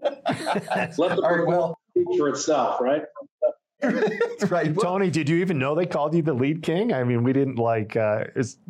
Let 0.01 0.95
the 0.95 1.21
right, 1.21 1.45
well, 1.45 1.79
speak 1.91 2.17
for 2.17 2.29
itself, 2.29 2.79
right? 2.81 3.03
right. 4.49 4.75
Tony, 4.79 5.09
did 5.09 5.29
you 5.29 5.37
even 5.37 5.59
know 5.59 5.75
they 5.75 5.85
called 5.85 6.15
you 6.15 6.21
the 6.21 6.33
lead 6.33 6.63
king? 6.63 6.93
I 6.93 7.03
mean, 7.03 7.23
we 7.23 7.33
didn't 7.33 7.57
like. 7.57 7.95
Uh, 7.95 8.25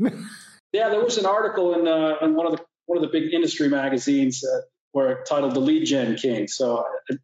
yeah, 0.73 0.89
there 0.89 1.03
was 1.03 1.17
an 1.17 1.25
article 1.25 1.75
in 1.75 1.87
uh, 1.87 2.15
in 2.21 2.35
one 2.35 2.45
of 2.45 2.53
the 2.53 2.63
one 2.85 2.97
of 2.97 3.01
the 3.01 3.09
big 3.09 3.33
industry 3.33 3.69
magazines 3.69 4.43
uh, 4.43 4.61
where 4.91 5.11
it 5.11 5.25
titled 5.25 5.53
"The 5.53 5.61
Lead 5.61 5.85
Gen 5.85 6.15
King." 6.15 6.47
So 6.47 6.85
I 7.09 7.15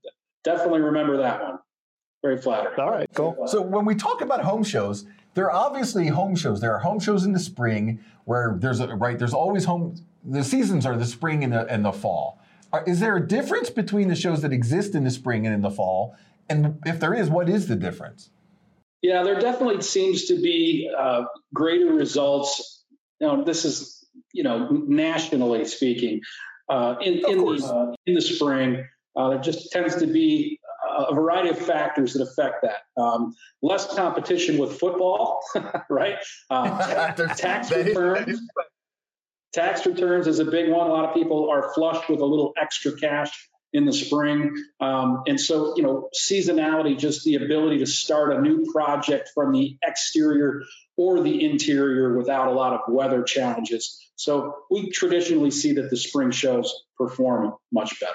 definitely 0.44 0.82
remember 0.82 1.18
that 1.18 1.44
one. 1.44 1.60
Very 2.22 2.38
flattering. 2.38 2.80
All 2.80 2.90
right, 2.90 3.10
cool. 3.14 3.48
So 3.48 3.62
when 3.62 3.84
we 3.84 3.96
talk 3.96 4.22
about 4.22 4.42
home 4.44 4.64
shows, 4.64 5.06
there 5.34 5.52
are 5.52 5.66
obviously 5.66 6.08
home 6.08 6.38
shows. 6.38 6.62
There 6.62 6.74
are 6.74 6.80
home 6.80 7.00
shows 7.00 7.26
in 7.26 7.34
the 7.34 7.40
spring 7.40 8.00
where 8.24 8.56
there's 8.58 8.80
a 8.80 8.96
right. 8.96 9.20
There's 9.20 9.34
always 9.34 9.66
home. 9.66 9.96
The 10.24 10.44
seasons 10.44 10.86
are 10.86 10.96
the 10.96 11.06
spring 11.06 11.44
and 11.44 11.52
the 11.52 11.68
and 11.68 11.84
the 11.84 11.92
fall. 11.92 12.40
Is 12.88 13.00
there 13.00 13.16
a 13.16 13.28
difference 13.28 13.70
between 13.70 14.08
the 14.08 14.16
shows 14.16 14.42
that 14.42 14.52
exist 14.52 14.96
in 14.96 15.04
the 15.04 15.12
spring 15.12 15.46
and 15.46 15.54
in 15.54 15.62
the 15.62 15.70
fall? 15.70 16.16
And 16.50 16.80
if 16.86 17.00
there 17.00 17.14
is, 17.14 17.30
what 17.30 17.50
is 17.50 17.68
the 17.68 17.76
difference? 17.76 18.30
Yeah, 19.02 19.24
there 19.24 19.40
definitely 19.40 19.82
seems 19.82 20.26
to 20.26 20.42
be 20.42 20.90
uh, 20.98 21.26
greater 21.54 21.94
results. 21.94 22.84
Now, 23.20 23.44
this 23.44 23.66
is 23.66 24.06
you 24.34 24.44
know 24.44 24.70
nationally 24.70 25.66
speaking. 25.66 26.22
Uh, 26.70 26.96
in 27.02 27.16
in 27.30 27.38
the, 27.40 27.66
uh, 27.66 27.96
in 28.06 28.14
the 28.14 28.22
spring, 28.22 28.86
uh, 29.16 29.30
there 29.30 29.40
just 29.40 29.72
tends 29.72 29.96
to 29.98 30.08
be 30.08 30.60
a 30.96 31.14
variety 31.14 31.50
of 31.50 31.58
factors 31.58 32.14
that 32.14 32.24
affect 32.24 32.64
that. 32.64 33.02
Um, 33.02 33.34
less 33.62 33.94
competition 33.94 34.58
with 34.58 34.80
football, 34.80 35.40
right? 35.90 36.16
Uh, 36.50 37.12
tax 37.36 37.72
returns 37.72 38.40
Tax 39.54 39.86
returns 39.86 40.28
is 40.28 40.40
a 40.40 40.46
big 40.46 40.70
one. 40.70 40.88
A 40.88 40.92
lot 40.92 41.06
of 41.06 41.14
people 41.14 41.50
are 41.50 41.72
flushed 41.74 42.10
with 42.10 42.20
a 42.20 42.26
little 42.26 42.54
extra 42.60 42.94
cash 42.94 43.50
in 43.72 43.86
the 43.86 43.94
spring. 43.94 44.56
Um, 44.80 45.24
and 45.28 45.40
so, 45.40 45.76
you 45.76 45.84
know, 45.84 46.10
seasonality, 46.16 46.98
just 46.98 47.24
the 47.24 47.36
ability 47.36 47.80
to 47.80 47.86
start 47.86 48.34
a 48.34 48.42
new 48.42 48.72
project 48.72 49.32
from 49.34 49.52
the 49.52 49.78
exterior 49.84 50.62
or 50.96 51.22
the 51.22 51.44
interior 51.44 52.16
without 52.16 52.48
a 52.48 52.52
lot 52.52 52.74
of 52.74 52.82
weather 52.88 53.24
challenges. 53.24 54.00
So 54.16 54.56
we 54.70 54.92
traditionally 54.92 55.52
see 55.52 55.74
that 55.74 55.90
the 55.90 55.98
spring 55.98 56.32
shows 56.32 56.74
perform 56.98 57.54
much 57.72 58.00
better. 58.00 58.14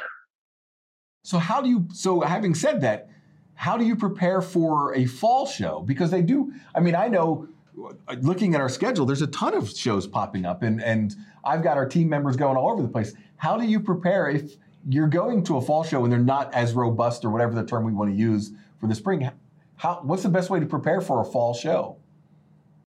So 1.24 1.38
how 1.38 1.60
do 1.60 1.68
you 1.68 1.88
so 1.92 2.20
having 2.20 2.54
said 2.54 2.80
that, 2.82 3.10
how 3.54 3.76
do 3.76 3.84
you 3.84 3.96
prepare 3.96 4.40
for 4.40 4.94
a 4.94 5.06
fall 5.06 5.46
show? 5.46 5.82
Because 5.82 6.12
they 6.12 6.22
do, 6.22 6.52
I 6.74 6.80
mean, 6.80 6.94
I 6.94 7.08
know 7.08 7.48
looking 8.20 8.54
at 8.54 8.60
our 8.60 8.68
schedule, 8.68 9.06
there's 9.06 9.22
a 9.22 9.26
ton 9.28 9.54
of 9.54 9.70
shows 9.70 10.06
popping 10.06 10.44
up 10.44 10.62
and 10.62 10.82
and 10.82 11.14
I've 11.44 11.62
got 11.62 11.76
our 11.76 11.86
team 11.86 12.08
members 12.08 12.36
going 12.36 12.56
all 12.56 12.70
over 12.70 12.82
the 12.82 12.88
place. 12.88 13.14
How 13.36 13.56
do 13.56 13.64
you 13.64 13.80
prepare 13.80 14.28
if 14.28 14.56
you're 14.88 15.08
going 15.08 15.44
to 15.44 15.56
a 15.56 15.60
fall 15.60 15.84
show 15.84 16.04
and 16.04 16.12
they're 16.12 16.18
not 16.18 16.52
as 16.54 16.74
robust 16.74 17.24
or 17.24 17.30
whatever 17.30 17.54
the 17.54 17.64
term 17.64 17.84
we 17.84 17.92
want 17.92 18.10
to 18.10 18.16
use 18.16 18.52
for 18.80 18.86
the 18.86 18.94
spring? 18.94 19.30
How, 19.76 20.00
what's 20.02 20.22
the 20.22 20.28
best 20.28 20.50
way 20.50 20.60
to 20.60 20.66
prepare 20.66 21.00
for 21.00 21.20
a 21.20 21.24
fall 21.24 21.54
show? 21.54 21.96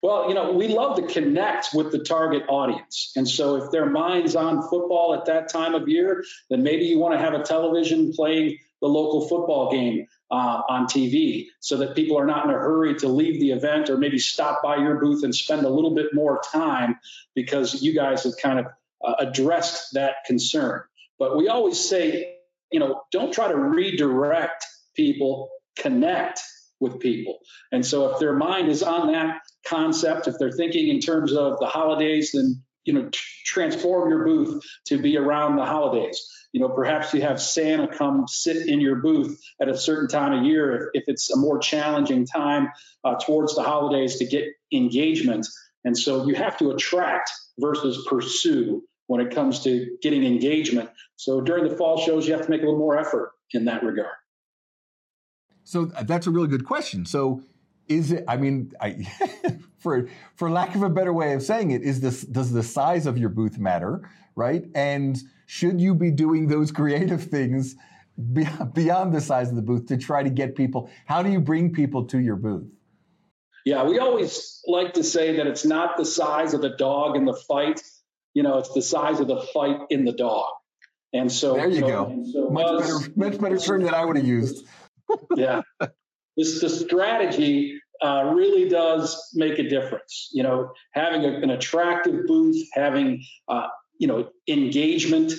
Well, 0.02 0.28
you 0.28 0.34
know, 0.34 0.52
we 0.52 0.68
love 0.68 0.96
to 0.98 1.04
connect 1.04 1.76
with 1.76 1.92
the 1.92 2.00
target 2.00 2.44
audience. 2.50 3.14
And 3.16 3.28
so 3.28 3.56
if 3.56 3.72
their 3.72 3.86
mind's 3.86 4.36
on 4.36 4.62
football 4.64 5.14
at 5.14 5.26
that 5.26 5.48
time 5.48 5.76
of 5.76 5.88
year, 5.88 6.24
then 6.50 6.64
maybe 6.64 6.86
you 6.86 6.98
want 6.98 7.14
to 7.14 7.20
have 7.20 7.34
a 7.34 7.44
television 7.44 8.12
playing 8.12 8.58
the 8.82 8.88
local 8.88 9.28
football 9.28 9.72
game 9.72 10.08
uh, 10.32 10.62
on 10.68 10.86
TV 10.86 11.48
so 11.60 11.78
that 11.78 11.96
people 11.96 12.18
are 12.18 12.26
not 12.26 12.46
in 12.46 12.52
a 12.52 12.54
hurry 12.54 12.96
to 12.96 13.08
leave 13.08 13.40
the 13.40 13.52
event 13.52 13.90
or 13.90 13.98
maybe 13.98 14.18
stop 14.18 14.62
by 14.64 14.78
your 14.78 15.00
booth 15.00 15.24
and 15.24 15.36
spend 15.36 15.66
a 15.66 15.70
little 15.70 15.94
bit 15.94 16.08
more 16.14 16.42
time 16.52 16.98
because 17.36 17.82
you 17.82 17.94
guys 17.94 18.24
have 18.24 18.34
kind 18.42 18.60
of 18.60 18.66
uh, 19.06 19.16
addressed 19.20 19.94
that 19.94 20.16
concern. 20.26 20.82
But 21.20 21.38
we 21.38 21.48
always 21.48 21.80
say, 21.80 22.36
you 22.72 22.80
know, 22.80 23.02
don't 23.12 23.34
try 23.34 23.48
to 23.48 23.56
redirect 23.56 24.66
people, 24.96 25.50
connect 25.78 26.42
with 26.80 27.00
people. 27.00 27.40
And 27.72 27.86
so 27.86 28.12
if 28.12 28.20
their 28.20 28.36
mind 28.36 28.70
is 28.70 28.82
on 28.82 29.12
that 29.12 29.42
concept, 29.68 30.28
if 30.28 30.36
they're 30.40 30.52
thinking 30.52 30.88
in 30.88 31.00
terms 31.00 31.34
of 31.34 31.60
the 31.60 31.68
holidays, 31.68 32.32
then 32.34 32.64
you 32.86 32.94
know, 32.94 33.10
transform 33.46 34.10
your 34.10 34.26
booth 34.26 34.64
to 34.86 35.02
be 35.02 35.18
around 35.18 35.56
the 35.56 35.66
holidays. 35.66 36.28
You 36.52 36.60
know, 36.60 36.70
perhaps 36.70 37.14
you 37.14 37.22
have 37.22 37.42
Santa 37.42 37.88
come 37.88 38.26
sit 38.28 38.68
in 38.68 38.82
your 38.82 38.98
booth 38.98 39.40
at 39.62 39.70
a 39.70 39.78
certain 39.78 40.10
time 40.10 40.34
of 40.34 40.46
year 40.46 40.76
if, 40.94 41.02
if 41.02 41.04
it's 41.08 41.32
a 41.32 41.38
more 41.38 41.60
challenging 41.60 42.26
time 42.26 42.70
uh, 43.04 43.16
towards 43.16 43.56
the 43.56 43.64
holidays 43.64 44.18
to 44.18 44.26
get 44.26 44.46
engagement. 44.74 45.48
And 45.86 45.98
so 45.98 46.28
you 46.28 46.36
have 46.36 46.58
to 46.58 46.72
attract 46.72 47.32
versus 47.60 48.06
pursue 48.10 48.84
when 49.08 49.22
it 49.22 49.34
comes 49.34 49.64
to 49.64 49.98
getting 50.02 50.26
engagement. 50.26 50.90
So 51.16 51.42
during 51.42 51.68
the 51.68 51.76
fall 51.76 51.98
shows, 51.98 52.28
you 52.28 52.34
have 52.34 52.46
to 52.46 52.50
make 52.50 52.62
a 52.62 52.66
little 52.66 52.80
more 52.80 52.98
effort 52.98 53.32
in 53.52 53.66
that 53.66 53.84
regard. 53.84 54.16
So 55.64 55.92
uh, 55.96 56.04
that's 56.04 56.28
a 56.28 56.32
really 56.32 56.48
good 56.48 56.66
question. 56.66 57.06
So 57.06 57.44
is 57.88 58.12
it? 58.12 58.24
I 58.28 58.38
mean, 58.38 58.72
I, 58.80 59.06
for 59.80 60.08
for 60.36 60.50
lack 60.50 60.76
of 60.76 60.84
a 60.84 60.90
better 60.90 61.14
way 61.14 61.34
of 61.34 61.44
saying 61.44 61.72
it, 61.72 61.82
is 61.82 62.02
this 62.02 62.22
does 62.22 62.52
the 62.52 62.64
size 62.64 63.06
of 63.06 63.18
your 63.18 63.30
booth 63.30 63.58
matter, 63.58 64.10
right? 64.36 64.64
And 64.76 65.18
should 65.46 65.82
you 65.82 65.96
be 65.96 66.12
doing 66.12 66.48
those 66.48 66.72
creative 66.80 67.24
things 67.24 67.76
beyond 68.34 69.14
the 69.14 69.22
size 69.22 69.50
of 69.50 69.56
the 69.56 69.62
booth 69.62 69.88
to 69.88 69.98
try 69.98 70.24
to 70.24 70.30
get 70.30 70.56
people? 70.56 70.90
How 71.06 71.24
do 71.24 71.30
you 71.30 71.40
bring 71.40 71.74
people 71.74 72.06
to 72.08 72.20
your 72.20 72.36
booth? 72.36 72.68
Yeah, 73.66 73.84
we 73.84 74.00
always 74.00 74.62
like 74.66 74.94
to 74.94 75.04
say 75.04 75.38
that 75.38 75.46
it's 75.46 75.66
not 75.66 75.98
the 75.98 76.06
size 76.06 76.56
of 76.56 76.62
the 76.62 76.70
dog 76.70 77.16
in 77.16 77.26
the 77.26 77.34
fight. 77.34 77.82
You 78.34 78.44
know, 78.44 78.58
it's 78.58 78.74
the 78.74 78.82
size 78.82 79.20
of 79.20 79.28
the 79.28 79.42
fight 79.54 79.78
in 79.90 80.06
the 80.06 80.14
dog. 80.14 80.50
And 81.14 81.32
so 81.32 81.56
there 81.56 81.70
you 81.70 81.82
go. 81.82 82.24
So 82.32 82.50
much 82.50 82.66
us, 82.66 83.08
better, 83.08 83.14
much 83.16 83.40
better 83.40 83.58
term 83.58 83.84
than 83.84 83.94
I 83.94 84.06
would 84.06 84.16
have 84.16 84.26
used 84.26 84.66
yeah. 85.36 85.62
This 86.42 86.60
the 86.60 86.70
strategy 86.70 87.80
uh, 88.02 88.32
really 88.34 88.68
does 88.68 89.30
make 89.36 89.60
a 89.60 89.70
difference. 89.70 90.30
You 90.34 90.42
know, 90.42 90.72
having 90.92 91.24
a, 91.24 91.34
an 91.36 91.52
attractive 91.52 92.26
booth, 92.26 92.68
having 92.74 93.24
uh, 93.48 93.68
you 94.00 94.08
know 94.08 94.30
engagement, 94.48 95.34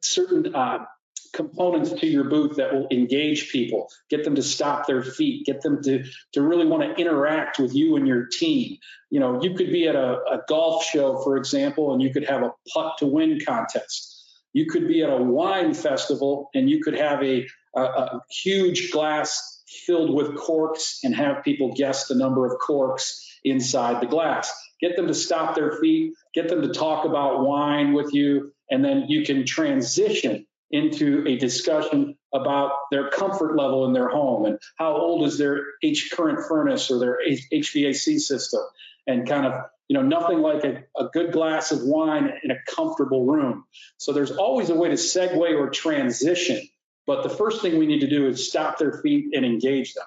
certain 0.00 0.54
uh, 0.54 0.84
components 1.32 1.92
to 1.92 2.06
your 2.06 2.24
booth 2.24 2.56
that 2.56 2.72
will 2.72 2.86
engage 2.92 3.50
people, 3.50 3.88
get 4.10 4.22
them 4.22 4.36
to 4.36 4.42
stop 4.44 4.86
their 4.86 5.02
feet, 5.02 5.44
get 5.44 5.60
them 5.62 5.82
to 5.82 6.04
to 6.34 6.42
really 6.42 6.66
want 6.66 6.84
to 6.84 7.02
interact 7.02 7.58
with 7.58 7.74
you 7.74 7.96
and 7.96 8.06
your 8.06 8.26
team. 8.26 8.78
You 9.10 9.18
know, 9.18 9.42
you 9.42 9.54
could 9.54 9.72
be 9.72 9.88
at 9.88 9.96
a, 9.96 10.18
a 10.30 10.40
golf 10.48 10.84
show, 10.84 11.20
for 11.24 11.36
example, 11.36 11.92
and 11.92 12.00
you 12.00 12.12
could 12.12 12.28
have 12.28 12.44
a 12.44 12.52
putt 12.72 12.98
to 12.98 13.06
win 13.06 13.40
contest. 13.44 14.20
You 14.52 14.66
could 14.66 14.86
be 14.86 15.02
at 15.02 15.10
a 15.10 15.16
wine 15.16 15.74
festival 15.74 16.48
and 16.54 16.70
you 16.70 16.80
could 16.80 16.94
have 16.94 17.24
a 17.24 17.48
a, 17.74 17.80
a 17.80 18.20
huge 18.30 18.92
glass 18.92 19.51
filled 19.72 20.14
with 20.14 20.36
corks 20.36 21.00
and 21.04 21.14
have 21.14 21.44
people 21.44 21.74
guess 21.74 22.06
the 22.06 22.14
number 22.14 22.46
of 22.46 22.58
corks 22.60 23.38
inside 23.44 24.00
the 24.00 24.06
glass. 24.06 24.52
Get 24.80 24.96
them 24.96 25.06
to 25.06 25.14
stop 25.14 25.54
their 25.54 25.72
feet, 25.80 26.14
get 26.34 26.48
them 26.48 26.62
to 26.62 26.72
talk 26.72 27.04
about 27.04 27.44
wine 27.44 27.92
with 27.92 28.12
you, 28.12 28.52
and 28.70 28.84
then 28.84 29.04
you 29.08 29.24
can 29.24 29.46
transition 29.46 30.46
into 30.70 31.24
a 31.28 31.36
discussion 31.36 32.16
about 32.32 32.72
their 32.90 33.10
comfort 33.10 33.56
level 33.56 33.84
in 33.84 33.92
their 33.92 34.08
home 34.08 34.46
and 34.46 34.58
how 34.76 34.96
old 34.96 35.26
is 35.26 35.36
their 35.36 35.60
H 35.82 36.10
current 36.12 36.46
furnace 36.48 36.90
or 36.90 36.98
their 36.98 37.18
HVAC 37.52 38.18
system 38.18 38.60
and 39.06 39.28
kind 39.28 39.46
of 39.46 39.52
you 39.88 39.94
know 39.94 40.02
nothing 40.02 40.38
like 40.38 40.64
a, 40.64 40.84
a 40.96 41.08
good 41.12 41.32
glass 41.32 41.72
of 41.72 41.82
wine 41.82 42.32
in 42.42 42.50
a 42.50 42.56
comfortable 42.66 43.26
room 43.26 43.64
so 43.98 44.12
there's 44.12 44.30
always 44.30 44.70
a 44.70 44.74
way 44.74 44.88
to 44.88 44.94
segue 44.94 45.36
or 45.36 45.68
transition 45.68 46.66
but 47.06 47.22
the 47.22 47.28
first 47.28 47.62
thing 47.62 47.78
we 47.78 47.86
need 47.86 48.00
to 48.00 48.08
do 48.08 48.26
is 48.26 48.48
stop 48.48 48.78
their 48.78 49.00
feet 49.02 49.34
and 49.34 49.44
engage 49.44 49.94
them. 49.94 50.06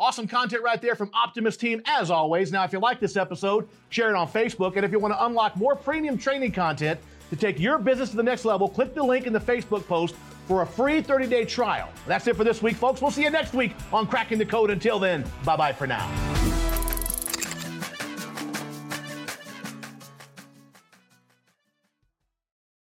Awesome 0.00 0.28
content 0.28 0.62
right 0.62 0.80
there 0.80 0.94
from 0.94 1.10
Optimus 1.12 1.56
Team, 1.56 1.82
as 1.84 2.08
always. 2.08 2.52
Now, 2.52 2.62
if 2.62 2.72
you 2.72 2.78
like 2.78 3.00
this 3.00 3.16
episode, 3.16 3.68
share 3.88 4.08
it 4.10 4.14
on 4.14 4.28
Facebook. 4.28 4.76
And 4.76 4.84
if 4.84 4.92
you 4.92 5.00
want 5.00 5.12
to 5.12 5.24
unlock 5.24 5.56
more 5.56 5.74
premium 5.74 6.16
training 6.16 6.52
content 6.52 7.00
to 7.30 7.36
take 7.36 7.58
your 7.58 7.78
business 7.78 8.10
to 8.10 8.16
the 8.16 8.22
next 8.22 8.44
level, 8.44 8.68
click 8.68 8.94
the 8.94 9.02
link 9.02 9.26
in 9.26 9.32
the 9.32 9.40
Facebook 9.40 9.84
post 9.88 10.14
for 10.46 10.62
a 10.62 10.66
free 10.66 11.02
30 11.02 11.26
day 11.26 11.44
trial. 11.44 11.88
That's 12.06 12.28
it 12.28 12.36
for 12.36 12.44
this 12.44 12.62
week, 12.62 12.76
folks. 12.76 13.02
We'll 13.02 13.10
see 13.10 13.24
you 13.24 13.30
next 13.30 13.54
week 13.54 13.72
on 13.92 14.06
Cracking 14.06 14.38
the 14.38 14.46
Code. 14.46 14.70
Until 14.70 15.00
then, 15.00 15.24
bye 15.44 15.56
bye 15.56 15.72
for 15.72 15.88
now. 15.88 16.57